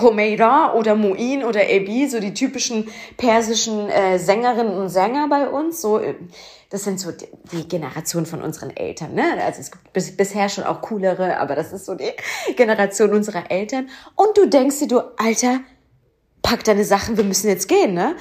Homeira 0.00 0.74
oder 0.74 0.96
Muin 0.96 1.44
oder 1.44 1.68
Ebi, 1.68 2.08
so 2.08 2.18
die 2.18 2.34
typischen 2.34 2.88
persischen 3.16 3.88
äh, 3.88 4.18
Sängerinnen 4.18 4.74
und 4.76 4.88
Sänger 4.88 5.28
bei 5.28 5.48
uns, 5.48 5.80
so 5.80 5.98
äh, 5.98 6.14
das 6.70 6.82
sind 6.82 6.98
so 6.98 7.12
die, 7.12 7.28
die 7.52 7.68
Generation 7.68 8.26
von 8.26 8.42
unseren 8.42 8.76
Eltern. 8.76 9.14
Ne? 9.14 9.22
Also 9.44 9.60
es 9.60 9.70
gibt 9.70 9.92
bis, 9.92 10.16
bisher 10.16 10.48
schon 10.48 10.64
auch 10.64 10.82
coolere, 10.82 11.38
aber 11.38 11.54
das 11.54 11.72
ist 11.72 11.86
so 11.86 11.94
die 11.94 12.10
Generation 12.56 13.12
unserer 13.12 13.48
Eltern. 13.50 13.88
Und 14.16 14.36
du 14.36 14.46
denkst 14.48 14.80
dir, 14.80 14.88
du 14.88 15.00
Alter, 15.16 15.60
pack 16.42 16.64
deine 16.64 16.84
Sachen, 16.84 17.16
wir 17.16 17.22
müssen 17.22 17.48
jetzt 17.48 17.68
gehen. 17.68 17.94
Ne? 17.94 18.16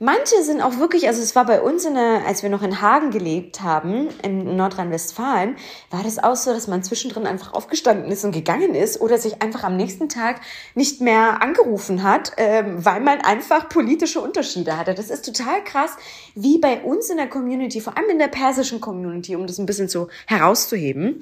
Manche 0.00 0.44
sind 0.44 0.60
auch 0.60 0.78
wirklich, 0.78 1.08
also 1.08 1.20
es 1.20 1.34
war 1.34 1.44
bei 1.44 1.60
uns 1.60 1.84
in 1.84 1.94
der, 1.94 2.24
als 2.24 2.44
wir 2.44 2.50
noch 2.50 2.62
in 2.62 2.80
Hagen 2.80 3.10
gelebt 3.10 3.62
haben, 3.62 4.08
in 4.22 4.56
Nordrhein-Westfalen, 4.56 5.56
war 5.90 6.04
das 6.04 6.22
auch 6.22 6.36
so, 6.36 6.52
dass 6.52 6.68
man 6.68 6.84
zwischendrin 6.84 7.26
einfach 7.26 7.52
aufgestanden 7.52 8.12
ist 8.12 8.24
und 8.24 8.30
gegangen 8.30 8.76
ist 8.76 9.00
oder 9.00 9.18
sich 9.18 9.42
einfach 9.42 9.64
am 9.64 9.76
nächsten 9.76 10.08
Tag 10.08 10.40
nicht 10.76 11.00
mehr 11.00 11.42
angerufen 11.42 12.04
hat, 12.04 12.30
ähm, 12.36 12.84
weil 12.84 13.00
man 13.00 13.20
einfach 13.22 13.68
politische 13.68 14.20
Unterschiede 14.20 14.76
hatte. 14.76 14.94
Das 14.94 15.10
ist 15.10 15.24
total 15.24 15.64
krass, 15.64 15.96
wie 16.36 16.58
bei 16.58 16.80
uns 16.80 17.10
in 17.10 17.16
der 17.16 17.28
Community, 17.28 17.80
vor 17.80 17.96
allem 17.96 18.10
in 18.10 18.20
der 18.20 18.28
persischen 18.28 18.80
Community, 18.80 19.34
um 19.34 19.48
das 19.48 19.58
ein 19.58 19.66
bisschen 19.66 19.88
so 19.88 20.06
herauszuheben, 20.26 21.20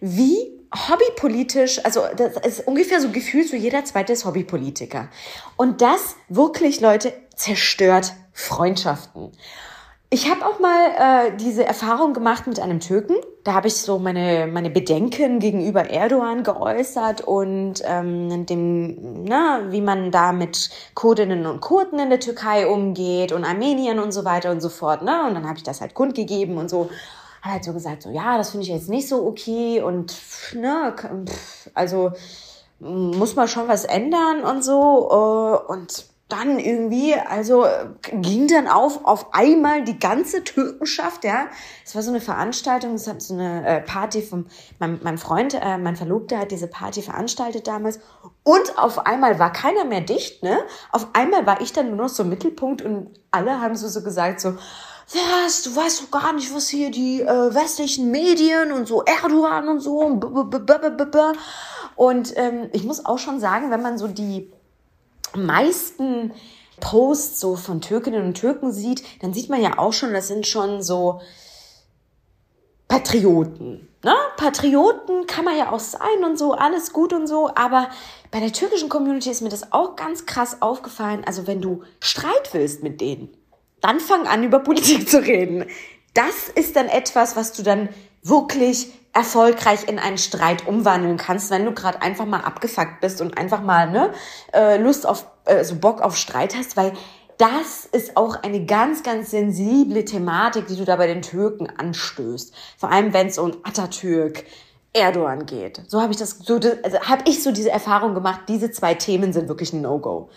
wie 0.00 0.57
hobbypolitisch, 0.74 1.84
also 1.84 2.02
das 2.16 2.36
ist 2.44 2.66
ungefähr 2.66 3.00
so 3.00 3.10
gefühlt, 3.10 3.48
so 3.48 3.56
jeder 3.56 3.84
zweite 3.84 4.12
ist 4.12 4.24
Hobbypolitiker. 4.24 5.08
Und 5.56 5.80
das 5.80 6.16
wirklich, 6.28 6.80
Leute, 6.80 7.12
zerstört 7.34 8.14
Freundschaften. 8.32 9.32
Ich 10.10 10.30
habe 10.30 10.46
auch 10.46 10.58
mal 10.58 10.86
äh, 11.28 11.36
diese 11.36 11.66
Erfahrung 11.66 12.14
gemacht 12.14 12.46
mit 12.46 12.60
einem 12.60 12.80
Türken. 12.80 13.16
Da 13.44 13.52
habe 13.52 13.68
ich 13.68 13.74
so 13.74 13.98
meine, 13.98 14.46
meine 14.46 14.70
Bedenken 14.70 15.38
gegenüber 15.38 15.90
Erdogan 15.90 16.44
geäußert 16.44 17.20
und 17.20 17.82
ähm, 17.84 18.46
dem, 18.46 19.24
na, 19.24 19.70
wie 19.70 19.82
man 19.82 20.10
da 20.10 20.32
mit 20.32 20.70
Kurdinnen 20.94 21.44
und 21.44 21.60
Kurden 21.60 21.98
in 21.98 22.08
der 22.08 22.20
Türkei 22.20 22.66
umgeht 22.66 23.32
und 23.32 23.44
Armenien 23.44 23.98
und 23.98 24.12
so 24.12 24.24
weiter 24.24 24.50
und 24.50 24.62
so 24.62 24.70
fort. 24.70 25.02
Ne? 25.02 25.26
Und 25.26 25.34
dann 25.34 25.46
habe 25.46 25.58
ich 25.58 25.62
das 25.62 25.82
halt 25.82 25.92
kundgegeben 25.92 26.56
und 26.56 26.70
so 26.70 26.88
hat 27.42 27.52
halt 27.52 27.64
so 27.64 27.72
gesagt, 27.72 28.02
so 28.02 28.10
ja, 28.10 28.36
das 28.36 28.50
finde 28.50 28.64
ich 28.66 28.72
jetzt 28.72 28.88
nicht 28.88 29.08
so 29.08 29.26
okay 29.26 29.80
und 29.80 30.14
ne, 30.54 30.94
also 31.74 32.12
muss 32.80 33.34
man 33.34 33.48
schon 33.48 33.68
was 33.68 33.84
ändern 33.84 34.42
und 34.44 34.62
so 34.62 35.08
äh, 35.10 35.72
und 35.72 36.06
dann 36.28 36.58
irgendwie, 36.58 37.14
also 37.14 37.64
ging 38.12 38.48
dann 38.48 38.68
auf 38.68 39.04
auf 39.06 39.32
einmal 39.32 39.82
die 39.84 39.98
ganze 39.98 40.44
Türkenschaft, 40.44 41.24
ja. 41.24 41.46
Es 41.86 41.94
war 41.94 42.02
so 42.02 42.10
eine 42.10 42.20
Veranstaltung, 42.20 42.94
es 42.94 43.06
hat 43.06 43.22
so 43.22 43.32
eine 43.32 43.66
äh, 43.66 43.80
Party 43.80 44.20
von 44.20 44.46
meinem, 44.78 45.00
meinem 45.02 45.16
Freund, 45.16 45.54
äh, 45.54 45.78
mein 45.78 45.96
Verlobter 45.96 46.38
hat 46.38 46.50
diese 46.50 46.66
Party 46.66 47.00
veranstaltet 47.00 47.66
damals 47.66 47.98
und 48.44 48.78
auf 48.78 49.06
einmal 49.06 49.38
war 49.38 49.52
keiner 49.52 49.86
mehr 49.86 50.02
dicht, 50.02 50.42
ne? 50.42 50.58
Auf 50.92 51.06
einmal 51.14 51.46
war 51.46 51.62
ich 51.62 51.72
dann 51.72 51.88
nur 51.88 51.96
noch 51.96 52.08
so 52.10 52.24
Mittelpunkt 52.24 52.82
und 52.82 53.08
alle 53.30 53.62
haben 53.62 53.74
so 53.74 53.88
so 53.88 54.02
gesagt 54.02 54.40
so, 54.40 54.54
was, 55.12 55.62
du 55.62 55.74
weißt 55.74 56.02
doch 56.02 56.10
gar 56.10 56.32
nicht, 56.32 56.54
was 56.54 56.68
hier 56.68 56.90
die 56.90 57.22
äh, 57.22 57.54
westlichen 57.54 58.10
Medien 58.10 58.72
und 58.72 58.86
so 58.86 59.02
Erdogan 59.02 59.68
und 59.68 59.80
so 59.80 59.98
und 61.96 62.32
ähm, 62.36 62.68
ich 62.72 62.84
muss 62.84 63.04
auch 63.04 63.18
schon 63.18 63.40
sagen, 63.40 63.70
wenn 63.70 63.82
man 63.82 63.98
so 63.98 64.06
die 64.06 64.52
meisten 65.34 66.32
Posts 66.80 67.40
so 67.40 67.56
von 67.56 67.80
Türkinnen 67.80 68.24
und 68.24 68.34
Türken 68.34 68.72
sieht, 68.72 69.02
dann 69.22 69.34
sieht 69.34 69.48
man 69.48 69.60
ja 69.60 69.78
auch 69.78 69.92
schon, 69.92 70.12
das 70.12 70.28
sind 70.28 70.46
schon 70.46 70.82
so 70.82 71.20
Patrioten. 72.86 73.88
Ne? 74.04 74.14
Patrioten 74.36 75.26
kann 75.26 75.44
man 75.44 75.56
ja 75.58 75.72
auch 75.72 75.80
sein 75.80 76.24
und 76.24 76.38
so, 76.38 76.52
alles 76.52 76.92
gut 76.92 77.12
und 77.12 77.26
so, 77.26 77.50
aber 77.54 77.90
bei 78.30 78.40
der 78.40 78.52
türkischen 78.52 78.88
Community 78.88 79.30
ist 79.30 79.42
mir 79.42 79.48
das 79.48 79.72
auch 79.72 79.96
ganz 79.96 80.24
krass 80.24 80.62
aufgefallen. 80.62 81.24
Also 81.26 81.46
wenn 81.46 81.60
du 81.60 81.82
Streit 82.00 82.52
willst 82.52 82.82
mit 82.82 83.00
denen, 83.00 83.36
dann 83.80 84.00
fang 84.00 84.26
an, 84.26 84.44
über 84.44 84.60
Politik 84.60 85.08
zu 85.08 85.18
reden. 85.18 85.64
Das 86.14 86.48
ist 86.54 86.76
dann 86.76 86.88
etwas, 86.88 87.36
was 87.36 87.52
du 87.52 87.62
dann 87.62 87.88
wirklich 88.22 88.92
erfolgreich 89.12 89.88
in 89.88 89.98
einen 89.98 90.18
Streit 90.18 90.66
umwandeln 90.66 91.16
kannst, 91.16 91.50
wenn 91.50 91.64
du 91.64 91.72
gerade 91.72 92.02
einfach 92.02 92.26
mal 92.26 92.40
abgefuckt 92.40 93.00
bist 93.00 93.20
und 93.20 93.38
einfach 93.38 93.62
mal 93.62 93.90
ne, 93.90 94.12
äh, 94.52 94.76
Lust 94.76 95.06
auf, 95.06 95.26
äh, 95.44 95.64
so 95.64 95.76
Bock 95.76 96.00
auf 96.02 96.16
Streit 96.16 96.54
hast, 96.56 96.76
weil 96.76 96.92
das 97.38 97.86
ist 97.86 98.16
auch 98.16 98.42
eine 98.42 98.64
ganz, 98.66 99.02
ganz 99.02 99.30
sensible 99.30 100.04
Thematik, 100.04 100.66
die 100.66 100.76
du 100.76 100.84
da 100.84 100.96
bei 100.96 101.06
den 101.06 101.22
Türken 101.22 101.68
anstößt. 101.68 102.52
Vor 102.76 102.90
allem, 102.90 103.12
wenn 103.12 103.28
es 103.28 103.38
um 103.38 103.52
Atatürk, 103.62 104.44
Erdogan 104.92 105.46
geht. 105.46 105.82
So 105.86 106.00
habe 106.00 106.12
ich 106.12 106.18
das, 106.18 106.38
so 106.38 106.54
also 106.54 107.00
habe 107.00 107.22
ich 107.26 107.42
so 107.42 107.52
diese 107.52 107.70
Erfahrung 107.70 108.14
gemacht. 108.14 108.42
Diese 108.48 108.70
zwei 108.70 108.94
Themen 108.94 109.32
sind 109.32 109.48
wirklich 109.48 109.72
ein 109.72 109.82
No-Go. 109.82 110.30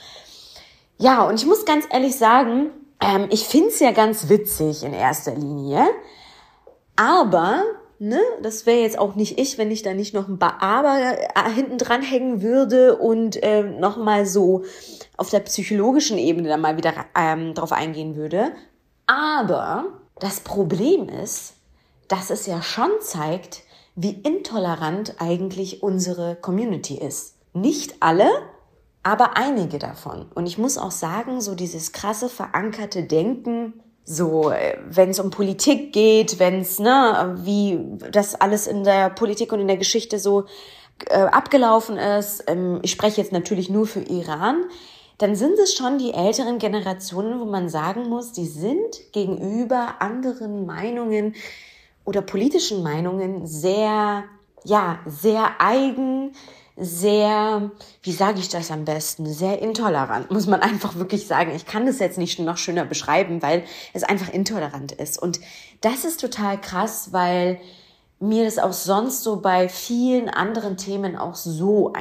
Ja, 0.98 1.24
und 1.24 1.36
ich 1.36 1.48
muss 1.48 1.66
ganz 1.66 1.86
ehrlich 1.90 2.16
sagen, 2.16 2.70
ähm, 3.02 3.28
ich 3.30 3.46
find's 3.46 3.80
ja 3.80 3.92
ganz 3.92 4.30
witzig 4.30 4.84
in 4.84 4.94
erster 4.94 5.34
Linie, 5.34 5.86
aber 6.96 7.64
ne, 8.00 8.20
das 8.42 8.66
wäre 8.66 8.82
jetzt 8.82 8.98
auch 8.98 9.16
nicht 9.16 9.40
ich, 9.40 9.58
wenn 9.58 9.72
ich 9.72 9.84
da 9.84 9.94
nicht 9.94 10.14
noch 10.14 10.28
ein 10.28 10.40
paar 10.40 10.62
Aber 10.62 10.98
äh, 11.00 11.52
hinten 11.54 11.78
dran 11.78 12.02
hängen 12.02 12.42
würde 12.42 12.98
und 12.98 13.42
äh, 13.44 13.64
noch 13.64 13.98
mal 13.98 14.26
so 14.26 14.64
auf 15.18 15.30
der 15.30 15.40
psychologischen 15.42 16.18
Ebene 16.18 16.50
da 16.50 16.58
mal 16.58 16.78
wieder 16.78 16.94
ähm, 17.16 17.54
drauf 17.54 17.72
eingehen 17.72 18.16
würde. 18.16 18.52
Aber 19.06 19.86
das 20.20 20.40
Problem 20.40 21.10
ist, 21.10 21.54
dass 22.08 22.30
es 22.30 22.46
ja 22.46 22.62
schon 22.62 22.90
zeigt, 23.02 23.64
wie 23.96 24.12
intolerant 24.12 25.16
eigentlich 25.20 25.84
unsere 25.84 26.36
Community 26.36 26.98
ist. 26.98 27.36
Nicht 27.54 27.96
alle, 28.00 28.30
aber 29.04 29.38
einige 29.38 29.80
davon. 29.80 30.28
Und 30.36 30.46
ich 30.46 30.58
muss 30.58 30.78
auch 30.78 30.92
sagen, 30.92 31.42
so 31.42 31.56
dieses 31.56 31.92
krasse 31.92 32.30
verankerte 32.30 33.04
Denken, 33.04 33.74
so 34.04 34.52
äh, 34.52 34.78
wenn 34.90 35.10
es 35.10 35.20
um 35.20 35.30
Politik 35.30 35.94
geht, 35.94 36.40
wenn 36.40 36.62
es, 36.62 36.80
ne, 36.80 37.36
wie 37.44 37.80
das 38.12 38.36
alles 38.36 38.68
in 38.68 38.84
der 38.84 39.10
Politik 39.10 39.52
und 39.54 39.60
in 39.60 39.68
der 39.68 39.78
Geschichte 39.78 40.20
so 40.20 40.46
äh, 41.08 41.18
abgelaufen 41.18 41.98
ist, 41.98 42.44
ähm, 42.48 42.80
ich 42.84 42.92
spreche 42.92 43.22
jetzt 43.22 43.32
natürlich 43.32 43.70
nur 43.70 43.88
für 43.88 44.02
Iran, 44.02 44.64
dann 45.18 45.36
sind 45.36 45.60
es 45.60 45.76
schon 45.76 46.00
die 46.00 46.14
älteren 46.14 46.58
Generationen, 46.58 47.40
wo 47.40 47.46
man 47.46 47.70
sagen 47.70 48.10
muss, 48.10 48.32
die 48.32 48.48
sind 48.48 49.12
gegenüber 49.12 49.96
anderen 50.00 50.66
Meinungen 50.66 51.36
oder 52.06 52.22
politischen 52.24 52.82
Meinungen 52.82 53.46
sehr, 53.46 54.24
ja, 54.64 55.00
sehr 55.06 55.52
eigen, 55.60 56.34
sehr, 56.82 57.72
wie 58.02 58.12
sage 58.12 58.40
ich 58.40 58.50
das 58.50 58.72
am 58.72 58.86
besten, 58.86 59.26
sehr 59.28 59.62
intolerant, 59.62 60.32
muss 60.32 60.48
man 60.48 60.62
einfach 60.62 60.96
wirklich 60.96 61.28
sagen. 61.28 61.52
Ich 61.56 61.66
kann 61.66 61.86
das 61.86 62.00
jetzt 62.00 62.18
nicht 62.18 62.40
noch 62.40 62.58
schöner 62.58 62.86
beschreiben, 62.86 63.42
weil 63.42 63.64
es 63.94 64.04
einfach 64.04 64.30
intolerant 64.30 64.92
ist. 64.92 65.22
Und 65.22 65.40
das 65.82 66.04
ist 66.04 66.20
total 66.20 66.60
krass, 66.60 67.14
weil 67.14 67.60
mir 68.20 68.46
das 68.46 68.60
auch 68.60 68.74
sonst 68.74 69.24
so 69.24 69.42
bei 69.42 69.70
vielen 69.70 70.30
anderen 70.30 70.78
Themen 70.78 71.16
auch 71.16 71.36
so 71.36 71.94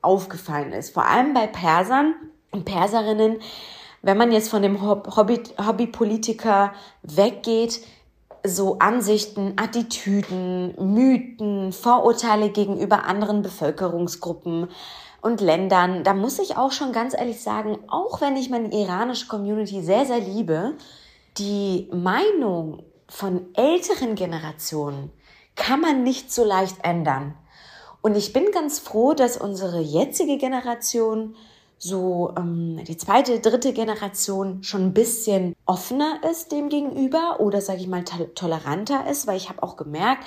aufgefallen 0.00 0.72
ist. 0.72 0.94
Vor 0.94 1.06
allem 1.06 1.34
bei 1.34 1.46
Persern 1.46 2.14
und 2.50 2.64
Perserinnen, 2.64 3.38
wenn 4.02 4.16
man 4.16 4.32
jetzt 4.32 4.48
von 4.48 4.62
dem 4.62 4.82
Hobby, 4.82 5.40
Hobbypolitiker 5.64 6.72
weggeht, 7.02 7.80
so 8.44 8.78
Ansichten, 8.78 9.54
Attitüden, 9.56 10.74
Mythen, 10.78 11.72
Vorurteile 11.72 12.50
gegenüber 12.50 13.04
anderen 13.04 13.42
Bevölkerungsgruppen 13.42 14.68
und 15.20 15.40
Ländern. 15.40 16.04
Da 16.04 16.14
muss 16.14 16.38
ich 16.38 16.56
auch 16.56 16.72
schon 16.72 16.92
ganz 16.92 17.14
ehrlich 17.14 17.40
sagen, 17.40 17.78
auch 17.88 18.20
wenn 18.20 18.36
ich 18.36 18.50
meine 18.50 18.72
iranische 18.72 19.28
Community 19.28 19.82
sehr, 19.82 20.04
sehr 20.04 20.20
liebe, 20.20 20.74
die 21.38 21.88
Meinung 21.92 22.82
von 23.08 23.46
älteren 23.54 24.14
Generationen 24.14 25.10
kann 25.54 25.80
man 25.80 26.02
nicht 26.02 26.32
so 26.32 26.44
leicht 26.44 26.76
ändern. 26.82 27.34
Und 28.00 28.16
ich 28.16 28.32
bin 28.32 28.50
ganz 28.52 28.80
froh, 28.80 29.14
dass 29.14 29.36
unsere 29.36 29.80
jetzige 29.80 30.36
Generation 30.38 31.36
so 31.82 32.32
ähm, 32.38 32.82
die 32.84 32.96
zweite, 32.96 33.40
dritte 33.40 33.72
Generation 33.72 34.62
schon 34.62 34.82
ein 34.86 34.94
bisschen 34.94 35.56
offener 35.66 36.20
ist 36.30 36.52
dem 36.52 36.68
gegenüber 36.68 37.40
oder 37.40 37.60
sage 37.60 37.80
ich 37.80 37.88
mal 37.88 38.04
toleranter 38.04 39.08
ist, 39.10 39.26
weil 39.26 39.36
ich 39.36 39.48
habe 39.48 39.64
auch 39.64 39.76
gemerkt, 39.76 40.24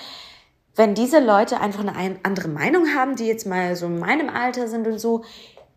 wenn 0.75 0.95
diese 0.95 1.19
Leute 1.19 1.61
einfach 1.61 1.85
eine 1.85 2.19
andere 2.23 2.49
Meinung 2.49 2.87
haben, 2.93 3.15
die 3.15 3.25
jetzt 3.25 3.47
mal 3.47 3.77
so 3.77 3.85
in 3.85 3.99
meinem 3.99 4.29
Alter 4.29 4.67
sind 4.67 4.85
und 4.85 4.99
so, 4.99 5.23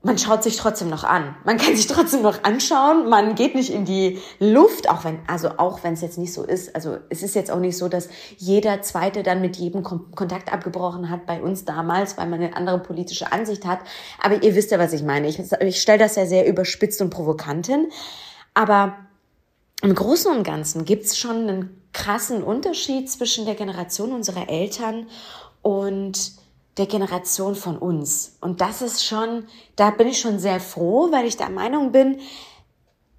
man 0.01 0.17
schaut 0.17 0.45
sich 0.45 0.57
trotzdem 0.57 0.89
noch 0.89 1.03
an. 1.03 1.35
Man 1.45 1.59
kann 1.59 1.75
sich 1.75 1.89
trotzdem 1.89 2.23
noch 2.23 2.45
anschauen. 2.45 3.09
Man 3.09 3.35
geht 3.35 3.57
nicht 3.57 3.71
in 3.71 3.85
die 3.85 4.21
Luft, 4.39 4.89
auch 4.89 5.05
wenn, 5.05 5.19
also 5.27 5.51
auch 5.57 5.83
wenn 5.83 5.95
es 5.95 6.03
jetzt 6.03 6.19
nicht 6.19 6.33
so 6.33 6.45
ist. 6.45 6.75
Also 6.77 6.99
es 7.09 7.25
ist 7.25 7.35
jetzt 7.35 7.51
auch 7.51 7.59
nicht 7.59 7.77
so, 7.77 7.89
dass 7.89 8.09
jeder 8.37 8.81
Zweite 8.83 9.25
dann 9.25 9.41
mit 9.41 9.57
jedem 9.57 9.83
Kontakt 9.83 10.53
abgebrochen 10.53 11.11
hat 11.11 11.27
bei 11.27 11.43
uns 11.43 11.65
damals, 11.65 12.17
weil 12.17 12.29
man 12.29 12.41
eine 12.41 12.55
andere 12.55 12.79
politische 12.79 13.33
Ansicht 13.33 13.67
hat. 13.67 13.81
Aber 14.23 14.41
ihr 14.41 14.55
wisst 14.55 14.71
ja, 14.71 14.79
was 14.79 14.93
ich 14.93 15.03
meine. 15.03 15.27
Ich, 15.27 15.41
ich 15.41 15.83
stelle 15.83 15.99
das 15.99 16.15
ja 16.15 16.27
sehr 16.27 16.47
überspitzt 16.47 17.01
und 17.01 17.11
provokant 17.11 17.67
hin. 17.67 17.89
Aber 18.55 18.95
im 19.83 19.97
Großen 19.97 20.31
und 20.31 20.45
Ganzen 20.45 20.85
gibt 20.85 21.07
es 21.07 21.19
schon 21.19 21.49
einen 21.49 21.83
krassen 21.93 22.45
Unterschied 22.45 23.11
zwischen 23.11 23.47
der 23.47 23.57
Generation 23.57 24.13
unserer 24.13 24.49
Eltern 24.49 25.09
und 25.63 26.38
der 26.79 26.87
Generation 26.87 27.55
von 27.55 27.77
uns. 27.77 28.39
Und 28.41 28.61
das 28.61 28.83
ist 28.83 29.05
schon, 29.05 29.47
da 29.77 29.91
bin 29.91 30.09
ich 30.09 30.21
schon 30.21 30.39
sehr 30.39 30.61
froh, 30.61 31.11
weil 31.11 31.27
ich 31.27 31.37
der 31.37 31.51
Meinung 31.51 31.93
bin, 31.93 32.19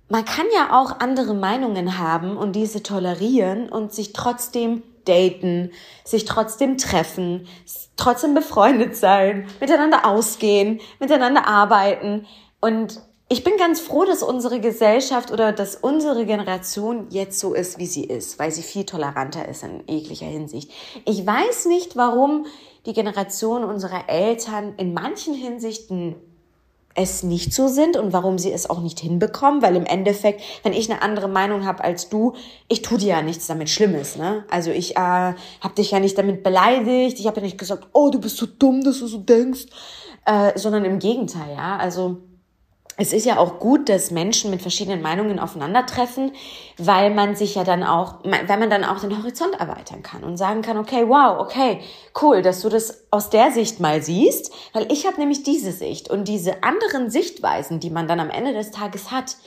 man 0.07 0.25
kann 0.25 0.47
ja 0.53 0.79
auch 0.79 0.99
andere 0.99 1.35
Meinungen 1.35 1.99
haben 1.99 2.35
und 2.35 2.53
diese 2.53 2.81
tolerieren 2.81 3.69
und 3.69 3.93
sich 3.93 4.11
trotzdem 4.11 4.81
daten, 5.05 5.71
sich 6.03 6.25
trotzdem 6.25 6.77
treffen, 6.77 7.47
trotzdem 7.95 8.33
befreundet 8.33 8.95
sein, 8.95 9.47
miteinander 9.59 10.07
ausgehen, 10.07 10.79
miteinander 10.99 11.47
arbeiten. 11.47 12.25
Und 12.59 13.01
ich 13.29 13.43
bin 13.43 13.57
ganz 13.57 13.79
froh, 13.79 14.05
dass 14.05 14.23
unsere 14.23 14.59
Gesellschaft 14.59 15.31
oder 15.31 15.51
dass 15.51 15.75
unsere 15.75 16.25
Generation 16.25 17.07
jetzt 17.11 17.39
so 17.39 17.53
ist, 17.53 17.77
wie 17.77 17.85
sie 17.85 18.05
ist, 18.05 18.39
weil 18.39 18.51
sie 18.51 18.63
viel 18.63 18.85
toleranter 18.85 19.47
ist 19.47 19.63
in 19.63 19.83
jeglicher 19.87 20.25
Hinsicht. 20.25 20.71
Ich 21.05 21.25
weiß 21.25 21.67
nicht, 21.67 21.95
warum 21.95 22.47
die 22.85 22.93
Generation 22.93 23.63
unserer 23.63 24.09
Eltern 24.09 24.73
in 24.77 24.93
manchen 24.93 25.33
Hinsichten 25.33 26.15
es 26.95 27.23
nicht 27.23 27.53
so 27.53 27.67
sind 27.67 27.97
und 27.97 28.13
warum 28.13 28.37
sie 28.37 28.51
es 28.51 28.69
auch 28.69 28.81
nicht 28.81 28.99
hinbekommen, 28.99 29.61
weil 29.61 29.75
im 29.75 29.85
Endeffekt, 29.85 30.41
wenn 30.63 30.73
ich 30.73 30.89
eine 30.91 31.01
andere 31.01 31.29
Meinung 31.29 31.65
habe 31.65 31.83
als 31.83 32.09
du, 32.09 32.33
ich 32.67 32.81
tue 32.81 32.97
dir 32.97 33.09
ja 33.09 33.21
nichts 33.21 33.47
damit 33.47 33.69
Schlimmes, 33.69 34.15
ne? 34.17 34.43
Also 34.49 34.71
ich 34.71 34.97
äh, 34.97 34.99
habe 34.99 35.75
dich 35.77 35.91
ja 35.91 35.99
nicht 35.99 36.17
damit 36.17 36.43
beleidigt, 36.43 37.19
ich 37.19 37.27
habe 37.27 37.37
ja 37.37 37.43
nicht 37.43 37.57
gesagt, 37.57 37.87
oh, 37.93 38.09
du 38.09 38.19
bist 38.19 38.37
so 38.37 38.45
dumm, 38.45 38.83
dass 38.83 38.99
du 38.99 39.07
so 39.07 39.19
denkst, 39.19 39.67
äh, 40.25 40.57
sondern 40.57 40.83
im 40.83 40.99
Gegenteil, 40.99 41.55
ja. 41.55 41.77
Also 41.77 42.17
es 43.01 43.13
ist 43.13 43.25
ja 43.25 43.37
auch 43.37 43.59
gut, 43.59 43.87
dass 43.87 44.11
Menschen 44.11 44.51
mit 44.51 44.61
verschiedenen 44.61 45.01
Meinungen 45.01 45.39
aufeinandertreffen, 45.39 46.33
weil 46.77 47.11
man 47.11 47.33
sich 47.33 47.55
ja 47.55 47.63
dann 47.63 47.81
auch, 47.81 48.15
weil 48.25 48.59
man 48.59 48.69
dann 48.69 48.83
auch 48.83 48.99
den 48.99 49.17
Horizont 49.17 49.57
erweitern 49.57 50.03
kann 50.03 50.25
und 50.25 50.35
sagen 50.35 50.61
kann, 50.61 50.77
okay, 50.77 51.07
wow, 51.07 51.39
okay, 51.39 51.79
cool, 52.21 52.41
dass 52.41 52.59
du 52.59 52.67
das 52.67 53.05
aus 53.09 53.29
der 53.29 53.51
Sicht 53.51 53.79
mal 53.79 54.03
siehst, 54.03 54.53
weil 54.73 54.91
ich 54.91 55.07
habe 55.07 55.17
nämlich 55.17 55.43
diese 55.43 55.71
Sicht 55.71 56.09
und 56.09 56.27
diese 56.27 56.61
anderen 56.61 57.09
Sichtweisen, 57.09 57.79
die 57.79 57.89
man 57.89 58.09
dann 58.09 58.19
am 58.19 58.29
Ende 58.29 58.51
des 58.51 58.71
Tages 58.71 59.11
hat, 59.11 59.37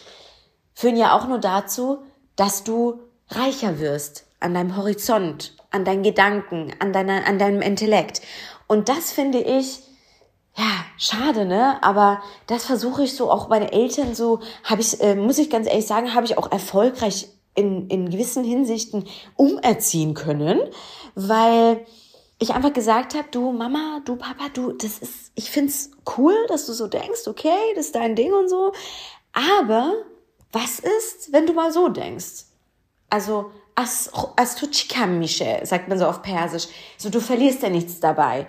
führen 0.73 0.97
ja 0.97 1.15
auch 1.15 1.29
nur 1.29 1.39
dazu, 1.39 1.99
dass 2.37 2.65
du 2.65 3.01
reicher 3.29 3.79
wirst 3.81 4.25
an 4.41 4.55
deinem 4.55 4.79
Horizont, 4.79 5.55
an 5.71 5.85
deinen 5.85 6.03
Gedanken, 6.03 6.73
an 6.79 6.95
deiner, 6.95 7.27
an 7.27 7.39
deinem 7.39 7.61
Intellekt. 7.61 8.23
Und 8.67 8.89
das 8.89 9.13
finde 9.13 9.41
ich, 9.41 9.81
ja, 10.57 10.85
schade, 10.99 11.45
ne? 11.47 11.83
Aber 11.83 12.23
das 12.47 12.67
versuche 12.67 13.05
ich 13.05 13.17
so 13.17 13.31
auch 13.31 13.49
meine 13.49 13.73
Eltern 13.73 14.15
so, 14.15 14.41
habe 14.65 14.83
ich, 14.83 15.01
äh, 15.01 15.15
muss 15.15 15.39
ich 15.39 15.49
ganz 15.51 15.67
ehrlich 15.67 15.87
sagen, 15.87 16.15
habe 16.15 16.27
ich 16.27 16.37
auch 16.37 16.51
erfolgreich 16.51 17.29
in, 17.55 17.89
in 17.89 18.11
gewissen 18.11 18.45
Hinsichten 18.45 19.05
umerziehen 19.37 20.15
können, 20.15 20.61
weil 21.15 21.87
ich 22.39 22.53
einfach 22.53 22.73
gesagt 22.73 23.15
habe, 23.15 23.29
du 23.31 23.53
Mama, 23.53 24.01
du 24.05 24.17
Papa, 24.17 24.49
du, 24.53 24.73
das 24.73 24.99
ist, 24.99 25.33
ich 25.35 25.51
find's 25.51 25.93
cool, 26.17 26.35
dass 26.49 26.67
du 26.67 26.73
so 26.73 26.87
denkst, 26.87 27.29
okay, 27.29 27.75
das 27.77 27.87
ist 27.87 27.95
dein 27.95 28.17
Ding 28.17 28.33
und 28.33 28.49
so. 28.49 28.73
Aber 29.33 29.95
was 30.51 30.81
ist, 30.81 31.33
wenn 31.33 31.47
du 31.47 31.53
mal 31.53 31.73
so 31.73 31.89
denkst? 31.89 32.45
Also, 33.09 33.53
as, 33.75 34.11
as 34.37 34.57
tu 34.57 34.67
chikamische, 34.67 35.61
sagt 35.65 35.89
man 35.89 35.99
so 35.99 36.07
auf 36.07 36.23
Persisch. 36.23 36.67
So, 36.99 37.11
du 37.11 37.21
verlierst 37.21 37.63
ja 37.63 37.71
nichts 37.71 38.01
dabei. 38.01 38.49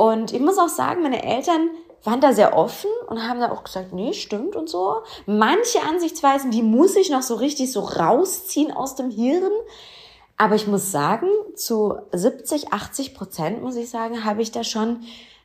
Und 0.00 0.32
ich 0.32 0.40
muss 0.40 0.56
auch 0.56 0.70
sagen, 0.70 1.02
meine 1.02 1.22
Eltern 1.22 1.68
waren 2.04 2.22
da 2.22 2.32
sehr 2.32 2.56
offen 2.56 2.88
und 3.08 3.28
haben 3.28 3.38
da 3.38 3.52
auch 3.52 3.64
gesagt, 3.64 3.92
nee, 3.92 4.14
stimmt 4.14 4.56
und 4.56 4.66
so. 4.66 5.02
Manche 5.26 5.82
Ansichtsweisen, 5.82 6.50
die 6.50 6.62
muss 6.62 6.96
ich 6.96 7.10
noch 7.10 7.20
so 7.20 7.34
richtig 7.34 7.70
so 7.70 7.80
rausziehen 7.80 8.72
aus 8.72 8.94
dem 8.94 9.10
Hirn. 9.10 9.52
Aber 10.38 10.54
ich 10.54 10.66
muss 10.66 10.90
sagen, 10.90 11.26
zu 11.54 11.98
70, 12.12 12.72
80 12.72 13.14
Prozent, 13.14 13.62
muss 13.62 13.76
ich 13.76 13.90
sagen, 13.90 14.24
habe 14.24 14.40
ich 14.40 14.50
da 14.50 14.64
schon 14.64 15.02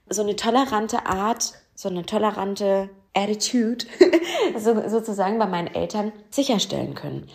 so 0.10 0.22
eine 0.22 0.38
tolerante 0.38 1.06
Art, 1.06 1.52
so 1.76 1.90
eine 1.90 2.06
tolerante 2.06 2.90
Attitude 3.14 3.86
so, 4.58 4.88
sozusagen 4.88 5.38
bei 5.38 5.48
meinen 5.48 5.68
Eltern 5.68 6.14
sicherstellen 6.30 6.96
können. 6.96 7.28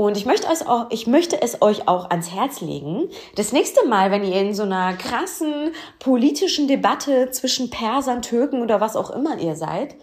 Und 0.00 0.16
ich 0.16 0.24
möchte, 0.24 0.46
es 0.50 0.66
auch, 0.66 0.86
ich 0.88 1.06
möchte 1.06 1.42
es 1.42 1.60
euch 1.60 1.86
auch 1.86 2.08
ans 2.08 2.30
Herz 2.30 2.62
legen. 2.62 3.10
Das 3.34 3.52
nächste 3.52 3.86
Mal, 3.86 4.10
wenn 4.10 4.24
ihr 4.24 4.40
in 4.40 4.54
so 4.54 4.62
einer 4.62 4.94
krassen 4.94 5.72
politischen 5.98 6.66
Debatte 6.68 7.30
zwischen 7.32 7.68
Persern, 7.68 8.22
Türken 8.22 8.62
oder 8.62 8.80
was 8.80 8.96
auch 8.96 9.10
immer 9.10 9.38
ihr 9.38 9.56
seid, 9.56 9.94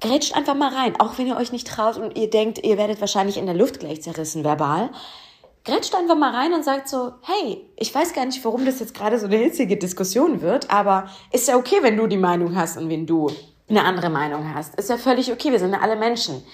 grätscht 0.00 0.36
einfach 0.36 0.54
mal 0.54 0.72
rein. 0.72 0.94
Auch 1.00 1.18
wenn 1.18 1.26
ihr 1.26 1.36
euch 1.36 1.50
nicht 1.50 1.66
traut 1.66 1.96
und 1.96 2.16
ihr 2.16 2.30
denkt, 2.30 2.64
ihr 2.64 2.78
werdet 2.78 3.00
wahrscheinlich 3.00 3.36
in 3.36 3.46
der 3.46 3.56
Luft 3.56 3.80
gleich 3.80 4.02
zerrissen 4.02 4.44
verbal. 4.44 4.90
Grätscht 5.64 5.96
einfach 5.96 6.16
mal 6.16 6.32
rein 6.32 6.54
und 6.54 6.64
sagt 6.64 6.88
so, 6.88 7.14
hey, 7.22 7.60
ich 7.76 7.92
weiß 7.92 8.12
gar 8.12 8.26
nicht, 8.26 8.44
warum 8.44 8.64
das 8.64 8.78
jetzt 8.78 8.94
gerade 8.94 9.18
so 9.18 9.26
eine 9.26 9.38
hitzige 9.38 9.76
Diskussion 9.76 10.42
wird, 10.42 10.70
aber 10.70 11.08
ist 11.32 11.48
ja 11.48 11.56
okay, 11.56 11.78
wenn 11.80 11.96
du 11.96 12.06
die 12.06 12.18
Meinung 12.18 12.54
hast 12.54 12.76
und 12.76 12.88
wenn 12.88 13.04
du 13.04 13.32
eine 13.68 13.82
andere 13.82 14.10
Meinung 14.10 14.54
hast. 14.54 14.76
Ist 14.76 14.90
ja 14.90 14.96
völlig 14.96 15.32
okay, 15.32 15.50
wir 15.50 15.58
sind 15.58 15.72
ja 15.72 15.80
alle 15.80 15.96
Menschen. 15.96 16.44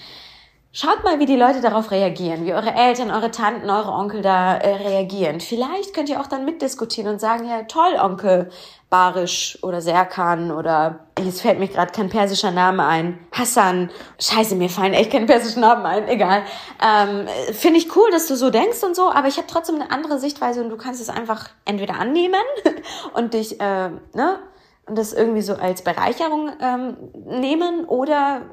Schaut 0.73 1.03
mal, 1.03 1.19
wie 1.19 1.25
die 1.25 1.35
Leute 1.35 1.59
darauf 1.59 1.91
reagieren, 1.91 2.45
wie 2.45 2.53
eure 2.53 2.73
Eltern, 2.73 3.11
eure 3.11 3.29
Tanten, 3.29 3.69
eure 3.69 3.91
Onkel 3.91 4.21
da 4.21 4.55
äh, 4.55 4.75
reagieren. 4.75 5.41
Vielleicht 5.41 5.93
könnt 5.93 6.07
ihr 6.07 6.21
auch 6.21 6.27
dann 6.27 6.45
mitdiskutieren 6.45 7.11
und 7.11 7.19
sagen, 7.19 7.45
ja, 7.45 7.63
toll, 7.63 7.97
Onkel 7.99 8.49
Barisch 8.89 9.59
oder 9.63 9.81
Serkan 9.81 10.49
oder 10.49 11.07
jetzt 11.19 11.41
fällt 11.41 11.59
mir 11.59 11.67
gerade 11.67 11.91
kein 11.91 12.07
persischer 12.07 12.51
Name 12.51 12.85
ein. 12.85 13.19
Hassan. 13.33 13.89
Scheiße, 14.17 14.55
mir 14.55 14.69
fallen 14.69 14.93
echt 14.93 15.11
keine 15.11 15.25
persischen 15.25 15.59
Namen 15.59 15.85
ein. 15.85 16.07
Egal. 16.07 16.43
Ähm, 16.81 17.27
Finde 17.51 17.77
ich 17.77 17.93
cool, 17.97 18.09
dass 18.09 18.27
du 18.27 18.37
so 18.37 18.49
denkst 18.49 18.81
und 18.83 18.95
so, 18.95 19.11
aber 19.11 19.27
ich 19.27 19.35
habe 19.35 19.47
trotzdem 19.47 19.75
eine 19.75 19.91
andere 19.91 20.19
Sichtweise 20.19 20.63
und 20.63 20.69
du 20.69 20.77
kannst 20.77 21.01
es 21.01 21.09
einfach 21.09 21.49
entweder 21.65 21.95
annehmen 21.95 22.35
und 23.13 23.33
dich, 23.33 23.59
äh, 23.59 23.89
ne, 23.89 24.39
und 24.85 24.97
das 24.97 25.11
irgendwie 25.11 25.41
so 25.41 25.55
als 25.55 25.81
Bereicherung 25.81 26.49
ähm, 26.61 26.95
nehmen 27.25 27.83
oder 27.85 28.43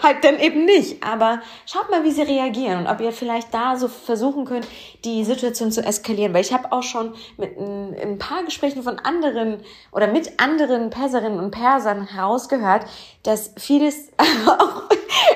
halt 0.00 0.24
dann 0.24 0.38
eben 0.38 0.64
nicht. 0.64 1.02
Aber 1.04 1.40
schaut 1.66 1.90
mal, 1.90 2.04
wie 2.04 2.10
sie 2.10 2.22
reagieren 2.22 2.78
und 2.78 2.86
ob 2.86 3.00
ihr 3.00 3.12
vielleicht 3.12 3.52
da 3.52 3.76
so 3.76 3.88
versuchen 3.88 4.44
könnt, 4.44 4.66
die 5.04 5.24
Situation 5.24 5.70
zu 5.70 5.84
eskalieren. 5.84 6.32
Weil 6.32 6.42
ich 6.42 6.52
habe 6.52 6.72
auch 6.72 6.82
schon 6.82 7.14
mit 7.36 7.58
ein, 7.58 7.94
ein, 8.00 8.18
paar 8.18 8.42
Gesprächen 8.44 8.82
von 8.82 8.98
anderen 8.98 9.62
oder 9.90 10.06
mit 10.06 10.40
anderen 10.40 10.90
Perserinnen 10.90 11.38
und 11.38 11.50
Persern 11.50 12.06
herausgehört, 12.06 12.86
dass 13.22 13.52
vieles 13.58 14.08
auch, 14.46 14.84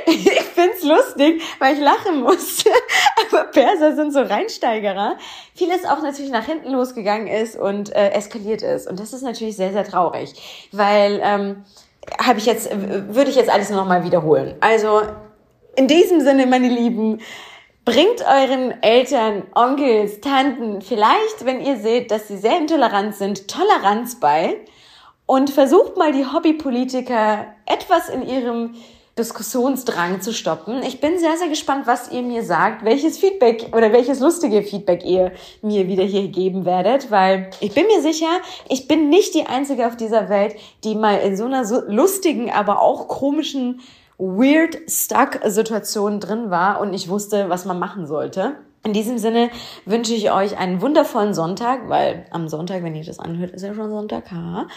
ich 0.07 0.31
find's 0.42 0.83
lustig, 0.83 1.42
weil 1.59 1.75
ich 1.75 1.81
lachen 1.81 2.23
muss. 2.23 2.64
Aber 3.31 3.45
Perser 3.45 3.95
sind 3.95 4.12
so 4.12 4.21
Reinsteigerer. 4.21 5.16
Vieles 5.55 5.85
auch 5.85 6.03
natürlich 6.03 6.31
nach 6.31 6.45
hinten 6.45 6.71
losgegangen 6.71 7.27
ist 7.27 7.57
und 7.57 7.95
äh, 7.95 8.11
eskaliert 8.11 8.62
ist. 8.62 8.88
Und 8.88 9.01
das 9.01 9.12
ist 9.12 9.23
natürlich 9.23 9.57
sehr, 9.57 9.73
sehr 9.73 9.85
traurig. 9.85 10.35
Weil 10.73 11.21
ähm, 11.23 11.64
habe 12.19 12.38
ich 12.38 12.47
jetzt, 12.47 12.71
würde 12.73 13.31
ich 13.31 13.37
jetzt 13.37 13.51
alles 13.51 13.71
nochmal 13.71 14.05
wiederholen. 14.05 14.55
Also 14.61 15.03
in 15.77 15.88
diesem 15.88 16.21
Sinne, 16.21 16.47
meine 16.47 16.69
Lieben, 16.69 17.21
bringt 17.85 18.25
euren 18.27 18.83
Eltern, 18.83 19.45
Onkels, 19.55 20.21
Tanten 20.21 20.83
vielleicht, 20.83 21.45
wenn 21.45 21.61
ihr 21.61 21.77
seht, 21.77 22.11
dass 22.11 22.29
sie 22.29 22.37
sehr 22.37 22.59
intolerant 22.59 23.14
sind, 23.14 23.49
Toleranz 23.49 24.19
bei 24.19 24.57
und 25.27 25.51
versucht 25.51 25.97
mal 25.97 26.12
die 26.12 26.27
Hobbypolitiker 26.27 27.47
etwas 27.64 28.09
in 28.09 28.27
ihrem 28.27 28.75
Diskussionsdrang 29.18 30.20
zu 30.20 30.35
stoppen. 30.35 30.83
Ich 30.83 31.00
bin 31.00 31.18
sehr, 31.18 31.38
sehr 31.38 31.48
gespannt, 31.48 31.87
was 31.87 32.12
ihr 32.12 32.20
mir 32.20 32.44
sagt, 32.44 32.85
welches 32.85 33.16
Feedback 33.16 33.74
oder 33.74 33.90
welches 33.90 34.20
lustige 34.20 34.62
Feedback 34.62 35.07
ihr 35.07 35.33
mir 35.62 35.88
wieder 35.88 36.05
hier 36.05 36.29
geben 36.29 36.66
werdet, 36.66 37.11
weil 37.11 37.48
ich 37.61 37.72
bin 37.72 37.87
mir 37.87 38.02
sicher, 38.02 38.29
ich 38.68 38.88
bin 38.88 39.09
nicht 39.09 39.35
die 39.35 39.46
Einzige 39.46 39.87
auf 39.87 39.96
dieser 39.96 40.29
Welt, 40.29 40.57
die 40.85 40.94
mal 40.94 41.16
in 41.20 41.35
so 41.35 41.46
einer 41.46 41.64
so 41.64 41.81
lustigen, 41.87 42.50
aber 42.50 42.83
auch 42.83 43.09
komischen, 43.09 43.81
weird 44.18 44.76
stuck 44.87 45.40
Situation 45.46 46.20
drin 46.20 46.50
war 46.50 46.81
und 46.83 46.92
ich 46.92 47.09
wusste, 47.09 47.48
was 47.48 47.64
man 47.64 47.79
machen 47.79 48.07
sollte. 48.07 48.57
In 48.87 48.92
diesem 48.92 49.18
Sinne 49.18 49.50
wünsche 49.85 50.14
ich 50.14 50.31
euch 50.31 50.59
einen 50.59 50.81
wundervollen 50.81 51.35
Sonntag, 51.35 51.88
weil 51.88 52.24
am 52.31 52.48
Sonntag, 52.48 52.85
wenn 52.85 52.94
ihr 52.94 53.05
das 53.05 53.18
anhört, 53.18 53.50
ist 53.50 53.62
ja 53.62 53.74
schon 53.74 53.90
Sonntag. 53.90 54.31
Ha? 54.31 54.68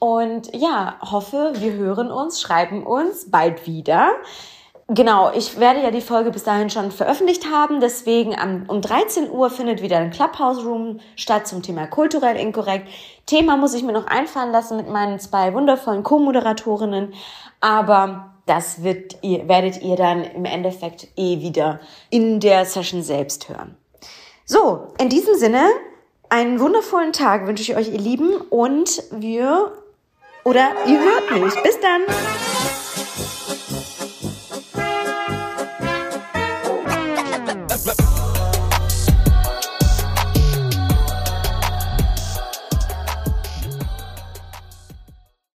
Und 0.00 0.56
ja, 0.56 0.96
hoffe, 1.02 1.52
wir 1.56 1.74
hören 1.74 2.10
uns, 2.10 2.40
schreiben 2.40 2.84
uns 2.84 3.30
bald 3.30 3.66
wieder. 3.66 4.10
Genau, 4.88 5.30
ich 5.32 5.60
werde 5.60 5.82
ja 5.82 5.92
die 5.92 6.00
Folge 6.00 6.32
bis 6.32 6.42
dahin 6.42 6.70
schon 6.70 6.90
veröffentlicht 6.90 7.48
haben, 7.48 7.78
deswegen 7.80 8.34
am, 8.36 8.64
um 8.66 8.80
13 8.80 9.30
Uhr 9.30 9.50
findet 9.50 9.82
wieder 9.82 9.98
ein 9.98 10.10
Clubhouse 10.10 10.64
Room 10.64 10.98
statt 11.14 11.46
zum 11.46 11.62
Thema 11.62 11.86
kulturell 11.86 12.36
inkorrekt. 12.36 12.88
Thema 13.26 13.56
muss 13.56 13.74
ich 13.74 13.84
mir 13.84 13.92
noch 13.92 14.06
einfallen 14.06 14.50
lassen 14.50 14.78
mit 14.78 14.88
meinen 14.88 15.20
zwei 15.20 15.54
wundervollen 15.54 16.02
Co-Moderatorinnen, 16.02 17.12
aber 17.60 18.32
das 18.46 18.82
wird 18.82 19.18
ihr, 19.22 19.46
werdet 19.48 19.80
ihr 19.82 19.94
dann 19.94 20.24
im 20.24 20.46
Endeffekt 20.46 21.06
eh 21.16 21.40
wieder 21.40 21.78
in 22.08 22.40
der 22.40 22.64
Session 22.64 23.02
selbst 23.04 23.48
hören. 23.48 23.76
So, 24.44 24.88
in 24.98 25.08
diesem 25.08 25.36
Sinne, 25.36 25.68
einen 26.30 26.58
wundervollen 26.58 27.12
Tag 27.12 27.46
wünsche 27.46 27.62
ich 27.62 27.76
euch, 27.76 27.92
ihr 27.92 28.00
Lieben, 28.00 28.34
und 28.50 29.04
wir 29.12 29.72
oder 30.44 30.72
ihr 30.86 31.00
hört 31.00 31.30
mich. 31.30 31.54
Bis 31.62 31.78
dann. 31.80 32.02